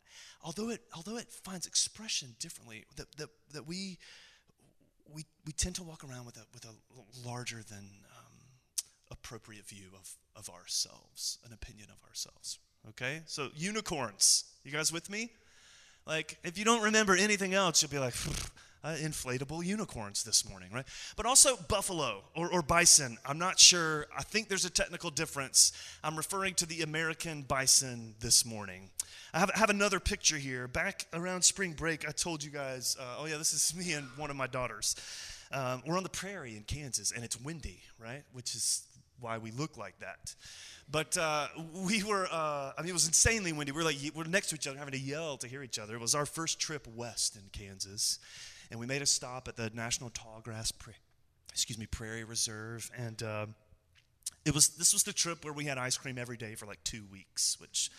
although 0.42 0.70
it, 0.70 0.80
although 0.96 1.18
it 1.18 1.28
finds 1.30 1.66
expression 1.66 2.34
differently, 2.40 2.84
that, 2.96 3.14
that, 3.18 3.28
that 3.52 3.68
we, 3.68 3.98
we, 5.14 5.24
we 5.46 5.52
tend 5.52 5.74
to 5.76 5.82
walk 5.82 6.04
around 6.04 6.26
with 6.26 6.36
a, 6.38 6.44
with 6.54 6.64
a 6.64 7.28
larger 7.28 7.62
than 7.68 7.90
um, 8.16 8.38
appropriate 9.10 9.66
view 9.66 9.88
of, 9.94 10.10
of 10.34 10.48
ourselves, 10.48 11.38
an 11.46 11.52
opinion 11.52 11.88
of 11.90 12.08
ourselves. 12.08 12.58
Okay? 12.90 13.22
So, 13.26 13.48
unicorns. 13.54 14.44
You 14.68 14.74
guys 14.74 14.92
with 14.92 15.08
me? 15.08 15.30
Like, 16.06 16.36
if 16.44 16.58
you 16.58 16.64
don't 16.66 16.82
remember 16.82 17.16
anything 17.16 17.54
else, 17.54 17.80
you'll 17.80 17.90
be 17.90 17.98
like, 17.98 18.12
uh, 18.84 18.96
inflatable 19.00 19.64
unicorns 19.64 20.24
this 20.24 20.46
morning, 20.46 20.68
right? 20.74 20.84
But 21.16 21.24
also 21.24 21.56
buffalo 21.68 22.22
or, 22.36 22.52
or 22.52 22.60
bison. 22.60 23.16
I'm 23.24 23.38
not 23.38 23.58
sure. 23.58 24.08
I 24.14 24.22
think 24.24 24.48
there's 24.48 24.66
a 24.66 24.70
technical 24.70 25.08
difference. 25.08 25.72
I'm 26.04 26.16
referring 26.18 26.52
to 26.56 26.66
the 26.66 26.82
American 26.82 27.44
bison 27.44 28.14
this 28.20 28.44
morning. 28.44 28.90
I 29.32 29.38
have, 29.38 29.50
have 29.54 29.70
another 29.70 30.00
picture 30.00 30.36
here. 30.36 30.68
Back 30.68 31.06
around 31.14 31.40
spring 31.40 31.72
break, 31.72 32.06
I 32.06 32.12
told 32.12 32.44
you 32.44 32.50
guys, 32.50 32.94
uh, 33.00 33.16
oh, 33.20 33.24
yeah, 33.24 33.38
this 33.38 33.54
is 33.54 33.74
me 33.86 33.94
and 33.94 34.06
one 34.18 34.28
of 34.28 34.36
my 34.36 34.48
daughters. 34.48 34.96
Um, 35.50 35.82
we're 35.86 35.96
on 35.96 36.02
the 36.02 36.10
prairie 36.10 36.58
in 36.58 36.64
Kansas, 36.64 37.10
and 37.10 37.24
it's 37.24 37.40
windy, 37.40 37.80
right? 37.98 38.22
Which 38.34 38.54
is 38.54 38.82
why 39.20 39.38
we 39.38 39.50
look 39.50 39.76
like 39.76 39.98
that. 40.00 40.34
But 40.90 41.16
uh, 41.18 41.48
we 41.74 42.02
were, 42.02 42.26
uh, 42.30 42.72
I 42.76 42.80
mean, 42.80 42.90
it 42.90 42.94
was 42.94 43.06
insanely 43.06 43.52
windy. 43.52 43.72
We 43.72 43.82
are 43.82 43.84
like, 43.84 43.96
we're 44.14 44.24
next 44.24 44.48
to 44.48 44.54
each 44.54 44.66
other, 44.66 44.78
having 44.78 44.92
to 44.92 44.98
yell 44.98 45.36
to 45.38 45.48
hear 45.48 45.62
each 45.62 45.78
other. 45.78 45.94
It 45.94 46.00
was 46.00 46.14
our 46.14 46.26
first 46.26 46.58
trip 46.58 46.86
west 46.94 47.36
in 47.36 47.42
Kansas. 47.52 48.18
And 48.70 48.80
we 48.80 48.86
made 48.86 49.02
a 49.02 49.06
stop 49.06 49.48
at 49.48 49.56
the 49.56 49.70
National 49.74 50.10
Tallgrass, 50.10 50.72
pra- 50.78 50.94
excuse 51.50 51.78
me, 51.78 51.86
Prairie 51.86 52.24
Reserve. 52.24 52.90
And 52.96 53.22
uh, 53.22 53.46
it 54.44 54.54
was, 54.54 54.68
this 54.70 54.92
was 54.92 55.02
the 55.02 55.12
trip 55.12 55.44
where 55.44 55.52
we 55.52 55.64
had 55.64 55.78
ice 55.78 55.98
cream 55.98 56.18
every 56.18 56.36
day 56.36 56.54
for 56.54 56.66
like 56.66 56.82
two 56.84 57.04
weeks, 57.10 57.56
which 57.60 57.90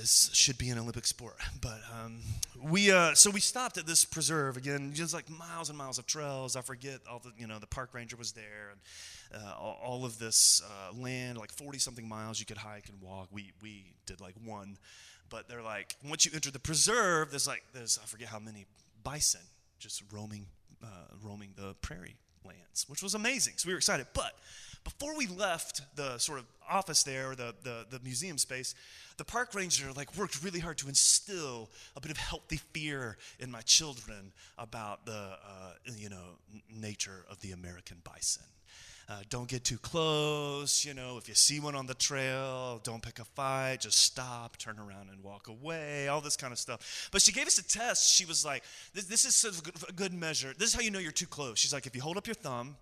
this 0.00 0.30
should 0.32 0.56
be 0.56 0.70
an 0.70 0.78
Olympic 0.78 1.06
sport. 1.06 1.36
But 1.60 1.80
um, 1.92 2.20
we, 2.58 2.90
uh, 2.90 3.12
so 3.14 3.30
we 3.30 3.40
stopped 3.40 3.76
at 3.76 3.86
this 3.86 4.06
preserve 4.06 4.56
again, 4.56 4.92
just 4.94 5.12
like 5.12 5.28
miles 5.28 5.68
and 5.68 5.76
miles 5.76 5.98
of 5.98 6.06
trails. 6.06 6.56
I 6.56 6.62
forget 6.62 7.00
all 7.10 7.18
the, 7.18 7.32
you 7.36 7.46
know, 7.46 7.58
the 7.58 7.66
park 7.66 7.90
ranger 7.92 8.16
was 8.16 8.32
there, 8.32 8.72
and 8.72 9.42
uh, 9.42 9.52
all, 9.52 10.06
of 10.06 10.18
this 10.18 10.62
uh, 10.64 10.96
land, 10.96 11.36
like 11.36 11.52
forty 11.52 11.78
something 11.78 12.08
miles 12.08 12.40
you 12.40 12.46
could 12.46 12.56
hike 12.56 12.88
and 12.88 13.00
walk. 13.02 13.28
We 13.30 13.52
we 13.62 13.92
did 14.06 14.22
like 14.22 14.34
one, 14.42 14.78
but 15.28 15.48
they're 15.48 15.62
like 15.62 15.96
once 16.08 16.24
you 16.24 16.32
enter 16.34 16.50
the 16.50 16.58
preserve, 16.58 17.30
there's 17.30 17.46
like 17.46 17.62
there's 17.74 17.98
I 18.02 18.06
forget 18.06 18.28
how 18.28 18.38
many 18.38 18.64
bison 19.04 19.42
just 19.78 20.02
roaming 20.10 20.46
uh, 20.82 20.86
roaming 21.22 21.50
the 21.56 21.74
prairie 21.82 22.16
lands, 22.42 22.86
which 22.88 23.02
was 23.02 23.14
amazing. 23.14 23.54
So 23.56 23.66
we 23.66 23.74
were 23.74 23.78
excited, 23.78 24.06
but 24.14 24.32
before 24.84 25.16
we 25.16 25.26
left 25.26 25.82
the 25.96 26.18
sort 26.18 26.38
of 26.38 26.46
office 26.68 27.02
there, 27.02 27.34
the, 27.34 27.54
the, 27.62 27.86
the 27.90 28.00
museum 28.00 28.38
space, 28.38 28.74
the 29.16 29.24
park 29.24 29.54
ranger 29.54 29.92
like 29.94 30.16
worked 30.16 30.42
really 30.42 30.60
hard 30.60 30.78
to 30.78 30.88
instill 30.88 31.68
a 31.96 32.00
bit 32.00 32.10
of 32.10 32.16
healthy 32.16 32.60
fear 32.72 33.18
in 33.38 33.50
my 33.50 33.60
children 33.62 34.32
about 34.56 35.04
the 35.04 35.12
uh, 35.12 35.72
you 35.96 36.08
know 36.08 36.38
nature 36.70 37.24
of 37.30 37.40
the 37.40 37.52
American 37.52 37.98
bison. 38.02 38.44
Uh, 39.10 39.14
don't 39.28 39.48
get 39.48 39.64
too 39.64 39.76
close. 39.78 40.84
You 40.84 40.94
know, 40.94 41.18
if 41.18 41.28
you 41.28 41.34
see 41.34 41.58
one 41.58 41.74
on 41.74 41.86
the 41.86 41.94
trail, 41.94 42.80
don't 42.84 43.02
pick 43.02 43.18
a 43.18 43.24
fight. 43.24 43.78
Just 43.80 43.98
stop, 43.98 44.56
turn 44.56 44.78
around, 44.78 45.08
and 45.10 45.20
walk 45.24 45.48
away. 45.48 46.06
All 46.06 46.20
this 46.20 46.36
kind 46.36 46.52
of 46.52 46.60
stuff. 46.60 47.08
But 47.10 47.20
she 47.20 47.32
gave 47.32 47.48
us 47.48 47.58
a 47.58 47.66
test. 47.66 48.14
She 48.14 48.24
was 48.24 48.44
like, 48.44 48.62
"This, 48.94 49.06
this 49.06 49.24
is 49.24 49.62
a 49.88 49.92
good 49.92 50.14
measure. 50.14 50.54
This 50.56 50.68
is 50.68 50.74
how 50.74 50.80
you 50.80 50.92
know 50.92 51.00
you're 51.00 51.10
too 51.10 51.26
close." 51.26 51.58
She's 51.58 51.72
like, 51.72 51.86
"If 51.86 51.96
you 51.96 52.02
hold 52.02 52.16
up 52.16 52.26
your 52.26 52.34
thumb." 52.34 52.76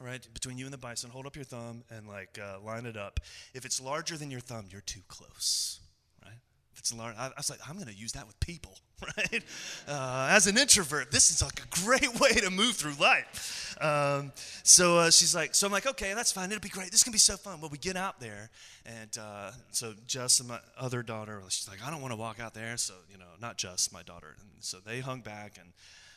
Right 0.00 0.26
between 0.34 0.58
you 0.58 0.64
and 0.64 0.72
the 0.72 0.78
bison 0.78 1.10
hold 1.10 1.26
up 1.26 1.36
your 1.36 1.44
thumb 1.44 1.82
and 1.90 2.08
like 2.08 2.38
uh, 2.42 2.58
line 2.64 2.86
it 2.86 2.96
up. 2.96 3.20
If 3.54 3.64
it's 3.64 3.80
larger 3.80 4.16
than 4.16 4.30
your 4.30 4.40
thumb 4.40 4.66
you're 4.70 4.80
too 4.80 5.00
close 5.08 5.80
right? 6.24 6.34
If 6.72 6.80
it's 6.80 6.94
large 6.94 7.14
I, 7.16 7.26
I 7.26 7.32
was 7.36 7.50
like 7.50 7.60
i'm 7.68 7.76
going 7.76 7.88
to 7.88 7.94
use 7.94 8.12
that 8.12 8.26
with 8.26 8.38
people 8.40 8.78
right? 9.18 9.42
Uh, 9.88 10.28
as 10.30 10.46
an 10.46 10.56
introvert 10.56 11.10
this 11.10 11.30
is 11.30 11.42
like 11.42 11.60
a 11.60 11.84
great 11.84 12.20
way 12.20 12.30
to 12.32 12.50
move 12.50 12.76
through 12.76 12.94
life. 13.00 13.76
Um, 13.80 14.32
so 14.62 14.98
uh, 14.98 15.10
she's 15.10 15.34
like 15.34 15.54
so 15.54 15.66
i'm 15.66 15.72
like 15.72 15.86
okay 15.86 16.14
that's 16.14 16.32
fine. 16.32 16.50
It'll 16.50 16.60
be 16.60 16.68
great. 16.68 16.90
This 16.90 17.02
can 17.02 17.12
be 17.12 17.18
so 17.18 17.36
fun. 17.36 17.60
Well 17.60 17.70
we 17.70 17.78
get 17.78 17.96
out 17.96 18.20
there 18.20 18.50
and 18.86 19.16
uh, 19.18 19.50
so 19.70 19.94
jess 20.06 20.40
and 20.40 20.48
my 20.48 20.60
other 20.78 21.02
daughter 21.02 21.40
she's 21.48 21.68
like 21.68 21.86
i 21.86 21.90
don't 21.90 22.00
want 22.00 22.12
to 22.12 22.18
walk 22.18 22.40
out 22.40 22.54
there. 22.54 22.76
So 22.76 22.94
you 23.10 23.18
know 23.18 23.24
not 23.40 23.58
jess 23.58 23.92
my 23.92 24.02
daughter. 24.02 24.36
And 24.40 24.48
so 24.60 24.78
they 24.84 25.00
hung 25.00 25.20
back 25.20 25.58
and 25.60 25.72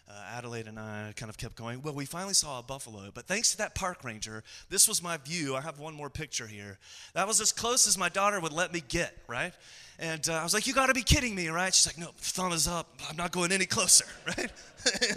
uh, 0.09 0.37
Adelaide 0.37 0.67
and 0.67 0.79
I 0.79 1.13
kind 1.15 1.29
of 1.29 1.37
kept 1.37 1.55
going. 1.55 1.81
Well, 1.81 1.93
we 1.93 2.05
finally 2.05 2.33
saw 2.33 2.59
a 2.59 2.63
buffalo, 2.63 3.11
but 3.13 3.25
thanks 3.25 3.51
to 3.51 3.57
that 3.57 3.75
park 3.75 4.03
ranger, 4.03 4.43
this 4.69 4.87
was 4.87 5.03
my 5.03 5.17
view. 5.17 5.55
I 5.55 5.61
have 5.61 5.79
one 5.79 5.93
more 5.93 6.09
picture 6.09 6.47
here. 6.47 6.77
That 7.13 7.27
was 7.27 7.41
as 7.41 7.51
close 7.51 7.87
as 7.87 7.97
my 7.97 8.09
daughter 8.09 8.39
would 8.39 8.53
let 8.53 8.71
me 8.71 8.81
get, 8.87 9.17
right? 9.27 9.53
And 9.99 10.27
uh, 10.29 10.33
I 10.33 10.43
was 10.43 10.53
like, 10.53 10.67
You 10.67 10.73
got 10.73 10.87
to 10.87 10.93
be 10.93 11.01
kidding 11.01 11.35
me, 11.35 11.49
right? 11.49 11.73
She's 11.73 11.87
like, 11.87 11.97
No, 11.97 12.11
thumb 12.17 12.53
is 12.53 12.67
up. 12.67 12.87
I'm 13.09 13.17
not 13.17 13.31
going 13.31 13.51
any 13.51 13.65
closer, 13.65 14.05
right? 14.37 14.51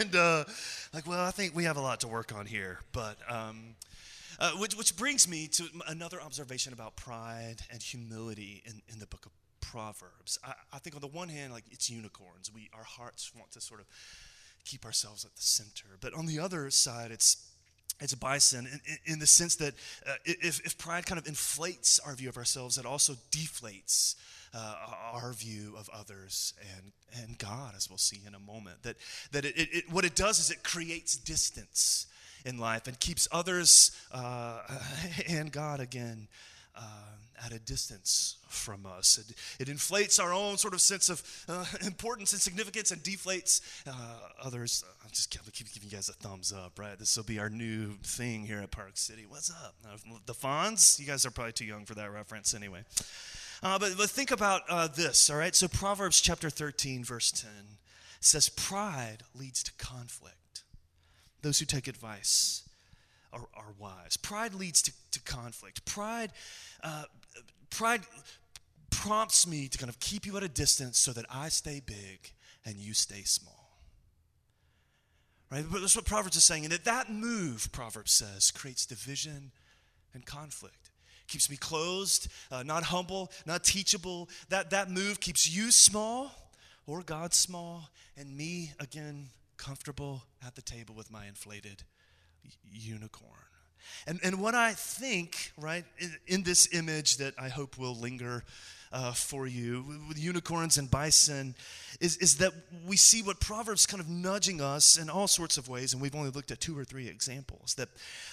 and 0.01 0.17
uh, 0.17 0.45
like, 0.93 1.07
well, 1.07 1.25
I 1.25 1.31
think 1.31 1.55
we 1.55 1.65
have 1.65 1.77
a 1.77 1.83
lot 1.83 2.01
to 2.01 2.09
work 2.09 2.35
on 2.35 2.47
here. 2.47 2.81
But, 2.93 3.17
um, 3.29 3.77
uh, 4.41 4.53
which, 4.53 4.75
which 4.75 4.97
brings 4.97 5.29
me 5.29 5.47
to 5.49 5.67
another 5.87 6.21
observation 6.21 6.73
about 6.73 6.97
pride 6.97 7.57
and 7.71 7.83
humility 7.83 8.63
in, 8.65 8.81
in 8.91 8.99
the 8.99 9.07
book 9.07 9.27
of 9.27 9.33
Proverbs. 9.61 10.39
I, 10.43 10.55
I 10.73 10.79
think 10.79 10.97
on 10.97 11.03
the 11.03 11.09
one 11.09 11.29
hand, 11.29 11.53
like 11.53 11.65
it's 11.71 11.91
unicorns. 11.91 12.51
We 12.53 12.71
our 12.73 12.83
hearts 12.83 13.33
want 13.37 13.53
to 13.53 13.61
sort 13.61 13.81
of 13.81 13.87
keep 14.65 14.85
ourselves 14.85 15.25
at 15.25 15.35
the 15.35 15.43
center. 15.43 15.97
But 16.01 16.15
on 16.15 16.27
the 16.27 16.39
other 16.39 16.71
side, 16.71 17.11
it's 17.11 17.47
it's 18.01 18.15
a 18.15 18.17
bison 18.17 18.67
in, 18.67 18.81
in, 18.87 19.13
in 19.13 19.19
the 19.19 19.27
sense 19.27 19.57
that 19.57 19.75
uh, 20.07 20.15
if, 20.25 20.65
if 20.65 20.79
pride 20.79 21.05
kind 21.05 21.19
of 21.19 21.27
inflates 21.27 21.99
our 21.99 22.15
view 22.15 22.31
of 22.31 22.39
ourselves, 22.39 22.79
it 22.79 22.87
also 22.87 23.15
deflates 23.31 24.15
uh, 24.55 24.75
our 25.13 25.33
view 25.33 25.75
of 25.79 25.89
others 25.93 26.55
and, 26.77 26.93
and 27.23 27.39
God, 27.39 27.75
as 27.77 27.89
we'll 27.91 27.99
see 27.99 28.21
in 28.27 28.35
a 28.35 28.39
moment. 28.39 28.83
That, 28.83 28.97
that 29.33 29.45
it, 29.45 29.55
it, 29.57 29.93
what 29.93 30.05
it 30.05 30.15
does 30.15 30.39
is 30.39 30.51
it 30.51 30.63
creates 30.63 31.17
distance 31.17 32.07
in 32.45 32.59
life 32.59 32.87
and 32.87 32.99
keeps 32.99 33.29
others 33.31 33.93
uh, 34.13 34.61
and 35.29 35.53
God 35.53 35.81
again 35.81 36.29
uh, 36.75 36.83
at 37.51 37.57
a 37.57 37.61
distance 37.61 38.37
from 38.49 38.87
us. 38.87 39.19
It, 39.19 39.63
it, 39.63 39.69
inflates 39.69 40.19
our 40.19 40.33
own 40.33 40.57
sort 40.57 40.75
of 40.75 40.81
sense 40.81 41.09
of 41.09 41.23
uh, 41.49 41.65
importance 41.87 42.33
and 42.33 42.41
significance 42.41 42.91
and 42.91 43.03
deflates 43.03 43.61
uh, 43.87 43.93
others. 44.43 44.85
I'm 45.03 45.11
just 45.11 45.31
keep, 45.31 45.41
keep, 45.53 45.73
giving 45.73 45.89
you 45.89 45.97
guys 45.97 46.09
a 46.09 46.13
thumbs 46.13 46.53
up, 46.53 46.79
right? 46.79 46.99
This 46.99 47.17
will 47.17 47.25
be 47.25 47.39
our 47.39 47.51
new 47.51 47.95
thing 48.03 48.45
here 48.45 48.61
at 48.61 48.71
Park 48.71 48.93
City. 48.95 49.25
What's 49.29 49.51
up? 49.51 49.75
the 50.27 50.35
Fonz? 50.35 50.99
You 50.99 51.07
guys 51.07 51.27
are 51.27 51.31
probably 51.31 51.53
too 51.53 51.65
young 51.65 51.85
for 51.85 51.95
that 51.95 52.13
reference 52.13 52.55
anyway. 52.55 52.85
Uh, 53.63 53.79
but, 53.79 53.93
but 53.97 54.09
think 54.09 54.31
about 54.31 54.63
uh, 54.69 54.89
this, 54.89 55.29
all 55.29 55.37
right? 55.37 55.55
So 55.55 55.69
Proverbs 55.69 56.21
chapter 56.21 56.49
13, 56.49 57.05
verse 57.05 57.31
10 57.31 57.51
says, 58.21 58.49
Pride 58.49 59.19
leads 59.35 59.63
to 59.65 59.73
conflict. 59.75 60.65
Those 61.43 61.59
who 61.59 61.67
take 61.67 61.89
advice 61.89 62.69
are, 63.33 63.49
are 63.55 63.75
wise. 63.79 64.17
Pride 64.17 64.55
leads 64.55 64.83
to, 64.83 64.93
to 65.13 65.21
conflict. 65.21 65.85
Pride, 65.85 66.33
uh, 66.83 67.05
pride 67.71 68.03
prompts 68.91 69.47
me 69.47 69.69
to 69.69 69.79
kind 69.79 69.89
of 69.89 69.99
keep 70.01 70.27
you 70.27 70.37
at 70.37 70.43
a 70.43 70.49
distance 70.49 70.99
so 70.99 71.13
that 71.13 71.25
I 71.31 71.49
stay 71.49 71.81
big 71.85 72.33
and 72.65 72.77
you 72.77 72.95
stay 72.95 73.23
small. 73.23 73.81
Right? 75.51 75.65
But 75.71 75.81
that's 75.81 75.97
what 75.97 76.05
Proverbs 76.05 76.37
is 76.37 76.45
saying. 76.45 76.65
And 76.65 76.73
that 76.73 76.85
that 76.85 77.11
move, 77.11 77.71
Proverbs 77.73 78.13
says, 78.13 78.51
creates 78.51 78.87
division 78.87 79.51
and 80.15 80.25
conflict. 80.25 80.91
Keeps 81.27 81.51
me 81.51 81.57
closed, 81.57 82.29
uh, 82.51 82.63
not 82.63 82.85
humble, 82.85 83.31
not 83.47 83.65
teachable. 83.65 84.29
That, 84.49 84.71
that 84.71 84.91
move 84.91 85.21
keeps 85.21 85.49
you 85.49 85.71
small 85.71 86.31
or 86.87 87.03
God 87.03 87.33
small, 87.33 87.89
and 88.17 88.37
me, 88.37 88.73
again, 88.81 89.29
comfortable 89.57 90.25
at 90.45 90.57
the 90.57 90.63
table 90.63 90.95
with 90.95 91.11
my 91.11 91.27
inflated 91.27 91.85
unicorn. 92.73 93.50
And, 94.07 94.21
and 94.23 94.41
what 94.41 94.55
I 94.55 94.73
think, 94.73 95.53
right, 95.57 95.85
in, 95.99 96.17
in 96.27 96.43
this 96.43 96.73
image 96.73 97.19
that 97.19 97.35
I 97.39 97.49
hope 97.49 97.79
will 97.79 97.95
linger 97.95 98.45
uh, 98.93 99.13
for 99.13 99.47
you 99.47 99.85
with 100.09 100.19
unicorns 100.19 100.77
and 100.77 100.91
bison 100.91 101.55
is, 102.01 102.17
is 102.17 102.39
that 102.39 102.53
we 102.87 102.97
see 102.97 103.23
what 103.23 103.39
Proverbs 103.41 103.87
kind 103.87 104.01
of 104.01 104.09
nudging 104.09 104.61
us 104.61 104.97
in 104.97 105.09
all 105.09 105.29
sorts 105.29 105.59
of 105.59 105.69
ways, 105.69 105.93
and 105.93 106.03
we've 106.03 106.15
only 106.15 106.31
looked 106.31 106.51
at 106.51 106.61
two 106.61 106.77
or 106.77 106.85
three 106.85 107.07
examples, 107.07 107.75
that, 107.75 107.89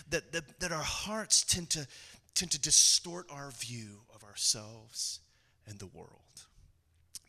that, 0.09 0.31
that, 0.31 0.59
that 0.59 0.71
our 0.71 0.83
hearts 0.83 1.43
tend 1.43 1.69
to, 1.71 1.87
tend 2.33 2.51
to 2.51 2.59
distort 2.59 3.27
our 3.31 3.51
view 3.51 4.01
of 4.15 4.23
ourselves 4.23 5.19
and 5.67 5.77
the 5.79 5.87
world 5.87 6.09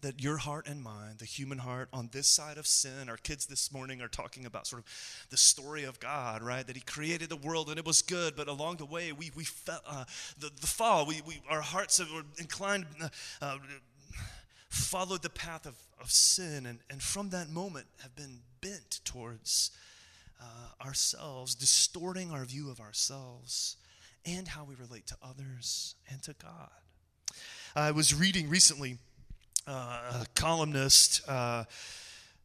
that 0.03 0.23
your 0.23 0.37
heart 0.37 0.69
and 0.69 0.83
mine, 0.83 1.17
the 1.19 1.25
human 1.25 1.59
heart 1.59 1.89
on 1.93 2.09
this 2.13 2.27
side 2.27 2.59
of 2.59 2.67
sin, 2.67 3.09
our 3.09 3.17
kids 3.17 3.47
this 3.47 3.73
morning 3.73 4.01
are 4.01 4.09
talking 4.09 4.47
about 4.47 4.67
sort 4.67 4.83
of 4.83 5.27
the 5.31 5.37
story 5.37 5.85
of 5.85 5.99
God, 5.99 6.43
right? 6.43 6.67
That 6.67 6.77
He 6.77 6.83
created 6.83 7.29
the 7.29 7.37
world 7.37 7.69
and 7.69 7.79
it 7.79 7.85
was 7.85 8.03
good, 8.03 8.35
but 8.37 8.49
along 8.49 8.77
the 8.77 8.87
way, 8.87 9.13
we, 9.13 9.31
we 9.35 9.45
felt 9.45 9.83
uh, 9.87 10.05
the, 10.39 10.51
the 10.61 10.67
fall, 10.67 11.07
we, 11.07 11.21
we, 11.27 11.41
our 11.51 11.61
hearts 11.61 11.99
were 11.99 12.23
inclined, 12.39 12.87
uh, 13.01 13.09
uh, 13.43 13.59
followed 14.69 15.23
the 15.23 15.31
path 15.31 15.67
of, 15.67 15.77
of 16.01 16.11
sin, 16.11 16.67
and, 16.67 16.79
and 16.91 17.03
from 17.03 17.31
that 17.31 17.49
moment 17.51 17.87
have 18.03 18.15
been 18.15 18.41
bent 18.61 19.01
towards 19.05 19.71
uh, 20.41 20.85
ourselves, 20.87 21.55
distorting 21.55 22.31
our 22.31 22.45
view 22.45 22.71
of 22.71 22.81
ourselves 22.81 23.77
and 24.25 24.47
how 24.47 24.65
we 24.65 24.75
relate 24.75 25.07
to 25.07 25.17
others 25.23 25.95
and 26.11 26.23
to 26.23 26.35
God. 26.41 26.71
I 27.75 27.91
was 27.91 28.15
reading 28.15 28.49
recently 28.49 28.99
a 29.69 30.27
columnist 30.35 31.23
uh, 31.29 31.65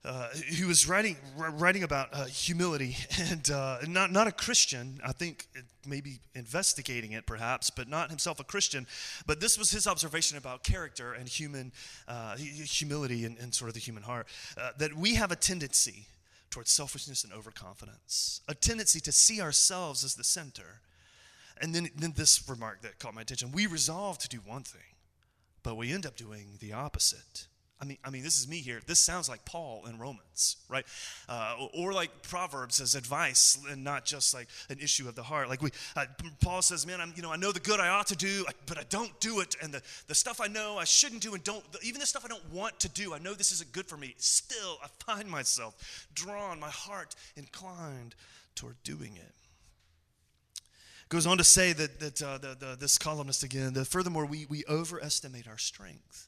uh, 0.06 0.28
who 0.60 0.68
was 0.68 0.88
writing 0.88 1.16
writing 1.38 1.84
about 1.84 2.10
uh, 2.12 2.26
humility 2.26 2.98
and 3.32 3.50
uh, 3.50 3.78
not 3.88 4.12
not 4.12 4.28
a 4.28 4.32
Christian. 4.32 5.00
I 5.06 5.14
think 5.14 5.48
maybe 5.88 6.20
investigating 6.36 7.14
it 7.14 7.26
perhaps, 7.26 7.70
but 7.70 7.88
not 7.88 8.10
himself 8.10 8.40
a 8.40 8.44
Christian. 8.44 8.86
But 9.26 9.40
this 9.40 9.58
was 9.58 9.72
his 9.72 9.88
observation 9.88 10.38
about 10.38 10.64
character 10.64 11.14
and 11.14 11.28
human 11.28 11.72
uh, 12.08 12.36
humility 12.36 13.26
and, 13.26 13.38
and, 13.38 13.54
sort 13.54 13.70
of 13.70 13.76
the 13.76 13.80
human 13.80 14.04
heart. 14.04 14.28
that 14.78 14.94
we 14.94 15.16
have 15.16 15.32
a 15.32 15.36
tendency 15.36 16.06
towards 16.50 16.70
selfishness 16.72 17.24
and 17.24 17.34
overconfidence, 17.34 18.42
a 18.48 18.54
tendency 18.54 19.00
to 19.00 19.12
see 19.12 19.42
ourselves 19.42 20.04
as 20.04 20.16
the 20.16 20.24
center. 20.24 20.82
And 21.62 21.74
then, 21.74 21.90
then 21.96 22.14
this 22.16 22.48
remark 22.50 22.82
that 22.82 23.00
caught 23.00 23.14
my 23.14 23.22
attention: 23.22 23.52
we 23.54 23.68
resolve 23.68 24.18
to 24.18 24.28
do 24.28 24.40
one 24.40 24.64
thing 24.64 24.93
but 25.64 25.76
we 25.76 25.92
end 25.92 26.06
up 26.06 26.16
doing 26.16 26.58
the 26.60 26.74
opposite 26.74 27.48
I 27.84 27.86
mean, 27.86 27.98
I 28.02 28.12
mean, 28.12 28.24
this 28.24 28.40
is 28.40 28.48
me 28.48 28.60
here. 28.60 28.80
This 28.88 29.00
sounds 29.00 29.28
like 29.28 29.44
Paul 29.44 29.84
in 29.90 30.00
Romans, 30.00 30.56
right? 30.70 30.86
Uh, 31.28 31.68
or 31.74 31.92
like 31.92 32.22
Proverbs 32.22 32.80
as 32.80 32.96
advice, 32.96 33.60
and 33.70 33.84
not 33.84 34.06
just 34.06 34.34
like 34.34 34.48
an 34.70 34.80
issue 34.80 35.10
of 35.10 35.16
the 35.16 35.24
heart. 35.24 35.50
Like 35.50 35.62
we, 35.62 35.72
uh, 35.98 36.06
Paul 36.40 36.62
says, 36.62 36.88
"Man, 36.88 37.02
I'm, 37.02 37.12
you 37.18 37.22
know, 37.22 37.30
I 37.30 37.36
know 37.36 37.52
the 37.52 37.60
good 37.60 37.82
I 37.82 37.90
ought 37.90 38.08
to 38.08 38.16
do, 38.16 38.46
but 38.68 38.78
I 38.78 38.84
don't 38.90 39.20
do 39.20 39.42
it, 39.42 39.58
and 39.62 39.74
the, 39.74 39.82
the 40.08 40.16
stuff 40.16 40.40
I 40.40 40.48
know 40.48 40.78
I 40.78 40.86
shouldn't 40.86 41.22
do, 41.22 41.34
and 41.34 41.44
don't 41.44 41.62
even 41.82 42.00
the 42.00 42.06
stuff 42.06 42.24
I 42.24 42.30
don't 42.30 42.54
want 42.54 42.80
to 42.80 42.90
do. 42.90 43.14
I 43.14 43.20
know 43.20 43.34
this 43.34 43.52
isn't 43.52 43.74
good 43.74 43.88
for 43.88 43.98
me. 43.98 44.16
Still, 44.18 44.78
I 44.82 44.88
find 45.06 45.30
myself 45.30 46.08
drawn, 46.14 46.62
my 46.62 46.70
heart 46.70 47.16
inclined 47.36 48.16
toward 48.56 48.82
doing 48.84 49.18
it." 49.18 49.43
Goes 51.10 51.28
on 51.28 51.38
to 51.38 51.44
say 51.44 51.74
that 51.74 52.00
that 52.00 52.22
uh, 52.22 52.38
the, 52.38 52.56
the, 52.60 52.78
this 52.80 52.98
columnist 52.98 53.44
again. 53.44 53.74
That 53.74 53.86
furthermore, 53.86 54.26
we 54.26 54.46
we 54.50 54.64
overestimate 54.68 55.48
our 55.48 55.58
strength 55.58 56.28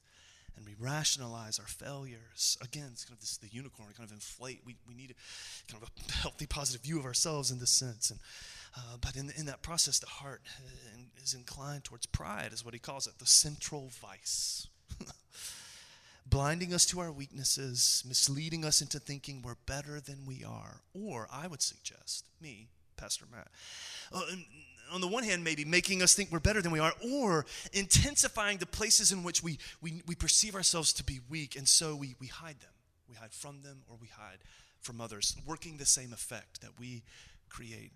and 0.55 0.65
we 0.65 0.75
rationalize 0.79 1.59
our 1.59 1.67
failures. 1.67 2.57
Again, 2.61 2.89
it's 2.91 3.05
kind 3.05 3.15
of 3.15 3.19
this 3.19 3.37
the 3.37 3.47
unicorn, 3.47 3.89
kind 3.95 4.07
of 4.07 4.13
inflate. 4.13 4.61
We, 4.65 4.75
we 4.87 4.93
need 4.93 5.11
a, 5.11 5.71
kind 5.71 5.83
of 5.83 5.89
a 5.89 6.11
healthy, 6.11 6.45
positive 6.45 6.81
view 6.81 6.99
of 6.99 7.05
ourselves 7.05 7.51
in 7.51 7.59
this 7.59 7.71
sense. 7.71 8.09
And, 8.11 8.19
uh, 8.77 8.97
but 9.01 9.15
in, 9.15 9.31
in 9.37 9.45
that 9.45 9.61
process, 9.61 9.99
the 9.99 10.07
heart 10.07 10.41
uh, 10.63 11.01
is 11.21 11.33
inclined 11.33 11.83
towards 11.83 12.05
pride, 12.05 12.53
is 12.53 12.63
what 12.63 12.73
he 12.73 12.79
calls 12.79 13.07
it, 13.07 13.19
the 13.19 13.25
central 13.25 13.89
vice. 14.01 14.67
Blinding 16.25 16.73
us 16.73 16.85
to 16.87 16.99
our 16.99 17.11
weaknesses, 17.11 18.03
misleading 18.07 18.65
us 18.65 18.81
into 18.81 18.99
thinking 18.99 19.41
we're 19.41 19.55
better 19.65 19.99
than 19.99 20.25
we 20.25 20.43
are. 20.43 20.81
Or, 20.93 21.27
I 21.31 21.47
would 21.47 21.61
suggest, 21.61 22.25
me, 22.41 22.69
Pastor 22.97 23.25
Matt, 23.31 23.47
uh, 24.13 24.21
on 24.91 25.01
the 25.01 25.07
one 25.07 25.23
hand, 25.23 25.43
maybe 25.43 25.65
making 25.65 26.01
us 26.01 26.13
think 26.13 26.31
we're 26.31 26.39
better 26.39 26.61
than 26.61 26.71
we 26.71 26.79
are, 26.79 26.93
or 27.11 27.45
intensifying 27.73 28.57
the 28.57 28.65
places 28.65 29.11
in 29.11 29.23
which 29.23 29.43
we, 29.43 29.57
we, 29.81 30.01
we 30.07 30.15
perceive 30.15 30.55
ourselves 30.55 30.93
to 30.93 31.03
be 31.03 31.19
weak, 31.29 31.55
and 31.55 31.67
so 31.67 31.95
we, 31.95 32.15
we 32.19 32.27
hide 32.27 32.59
them. 32.59 32.69
We 33.09 33.15
hide 33.15 33.33
from 33.33 33.61
them, 33.61 33.83
or 33.89 33.97
we 33.99 34.07
hide 34.07 34.39
from 34.79 35.01
others, 35.01 35.35
working 35.45 35.77
the 35.77 35.85
same 35.85 36.13
effect 36.13 36.61
that 36.61 36.79
we 36.79 37.03
create 37.49 37.91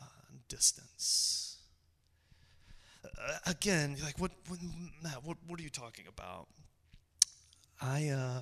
uh, 0.00 0.04
distance. 0.48 1.56
Uh, 3.04 3.38
again, 3.46 3.96
like 4.04 4.18
what, 4.18 4.32
what, 4.48 4.58
Matt, 5.02 5.24
what, 5.24 5.36
what 5.46 5.58
are 5.58 5.62
you 5.62 5.70
talking 5.70 6.06
about? 6.06 6.48
I, 7.80 8.08
uh, 8.08 8.40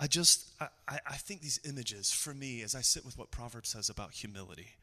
I 0.00 0.06
just, 0.06 0.50
I, 0.60 0.68
I 0.88 1.16
think 1.16 1.40
these 1.40 1.60
images 1.68 2.12
for 2.12 2.32
me, 2.32 2.62
as 2.62 2.74
I 2.74 2.82
sit 2.82 3.04
with 3.04 3.18
what 3.18 3.30
Proverbs 3.30 3.70
says 3.70 3.88
about 3.88 4.12
humility, 4.12 4.76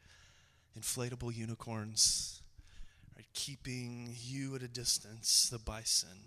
inflatable 0.78 1.34
unicorns, 1.34 2.42
right, 3.16 3.26
keeping 3.34 4.14
you 4.22 4.56
at 4.56 4.62
a 4.62 4.68
distance, 4.68 5.50
the 5.50 5.60
bison. 5.60 6.18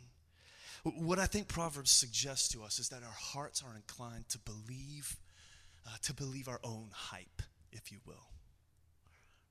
What 0.84 1.18
I 1.18 1.26
think 1.26 1.48
Proverbs 1.48 1.90
suggests 1.90 2.48
to 2.50 2.62
us 2.62 2.78
is 2.78 2.88
that 2.88 3.02
our 3.02 3.08
hearts 3.10 3.62
are 3.62 3.76
inclined 3.76 4.28
to 4.30 4.38
believe, 4.38 5.16
uh, 5.86 5.96
to 6.02 6.14
believe 6.14 6.48
our 6.48 6.60
own 6.64 6.88
hype, 6.92 7.42
if 7.72 7.92
you 7.92 7.98
will 8.06 8.37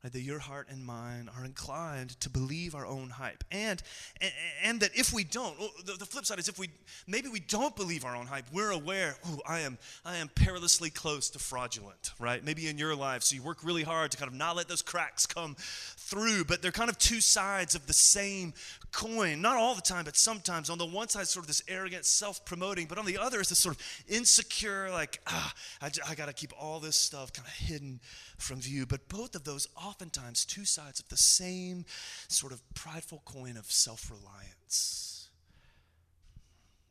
that 0.09 0.21
your 0.21 0.39
heart 0.39 0.67
and 0.69 0.85
mine 0.85 1.29
are 1.37 1.45
inclined 1.45 2.19
to 2.19 2.29
believe 2.29 2.75
our 2.75 2.85
own 2.85 3.09
hype. 3.09 3.43
And, 3.51 3.81
and, 4.21 4.31
and 4.63 4.79
that 4.81 4.91
if 4.95 5.13
we 5.13 5.23
don't, 5.23 5.57
the, 5.85 5.93
the, 5.93 6.05
flip 6.05 6.25
side 6.25 6.39
is 6.39 6.47
if 6.47 6.59
we, 6.59 6.69
maybe 7.07 7.29
we 7.29 7.39
don't 7.39 7.75
believe 7.75 8.05
our 8.05 8.15
own 8.15 8.27
hype, 8.27 8.45
we're 8.51 8.71
aware, 8.71 9.15
oh, 9.25 9.39
I 9.47 9.59
am, 9.59 9.77
I 10.05 10.17
am 10.17 10.29
perilously 10.29 10.89
close 10.89 11.29
to 11.31 11.39
fraudulent, 11.39 12.11
right? 12.19 12.43
Maybe 12.43 12.67
in 12.67 12.77
your 12.77 12.95
life, 12.95 13.23
so 13.23 13.35
you 13.35 13.43
work 13.43 13.63
really 13.63 13.83
hard 13.83 14.11
to 14.11 14.17
kind 14.17 14.29
of 14.31 14.37
not 14.37 14.55
let 14.55 14.67
those 14.67 14.81
cracks 14.81 15.25
come 15.25 15.55
through, 15.57 16.45
but 16.45 16.61
they're 16.61 16.71
kind 16.71 16.89
of 16.89 16.97
two 16.97 17.21
sides 17.21 17.75
of 17.75 17.87
the 17.87 17.93
same 17.93 18.53
coin. 18.91 19.41
Not 19.41 19.57
all 19.57 19.75
the 19.75 19.81
time, 19.81 20.05
but 20.05 20.15
sometimes. 20.15 20.69
On 20.69 20.77
the 20.77 20.85
one 20.85 21.09
side, 21.09 21.27
sort 21.27 21.43
of 21.43 21.47
this 21.47 21.61
arrogant, 21.67 22.05
self 22.05 22.43
promoting, 22.45 22.87
but 22.87 22.97
on 22.97 23.05
the 23.05 23.17
other 23.17 23.39
is 23.41 23.49
this 23.49 23.59
sort 23.59 23.75
of 23.75 23.81
insecure, 24.07 24.89
like, 24.91 25.21
ah, 25.27 25.53
I, 25.81 25.91
I 26.07 26.15
got 26.15 26.27
to 26.27 26.33
keep 26.33 26.53
all 26.59 26.79
this 26.79 26.95
stuff 26.95 27.33
kind 27.33 27.47
of 27.47 27.53
hidden 27.53 27.99
from 28.37 28.61
view. 28.61 28.85
But 28.85 29.09
both 29.09 29.35
of 29.35 29.43
those, 29.43 29.67
oftentimes, 29.75 30.45
two 30.45 30.65
sides 30.65 30.99
of 30.99 31.09
the 31.09 31.17
same 31.17 31.85
sort 32.27 32.53
of 32.53 32.61
prideful 32.73 33.21
coin 33.25 33.57
of 33.57 33.71
self 33.71 34.09
reliance 34.11 35.29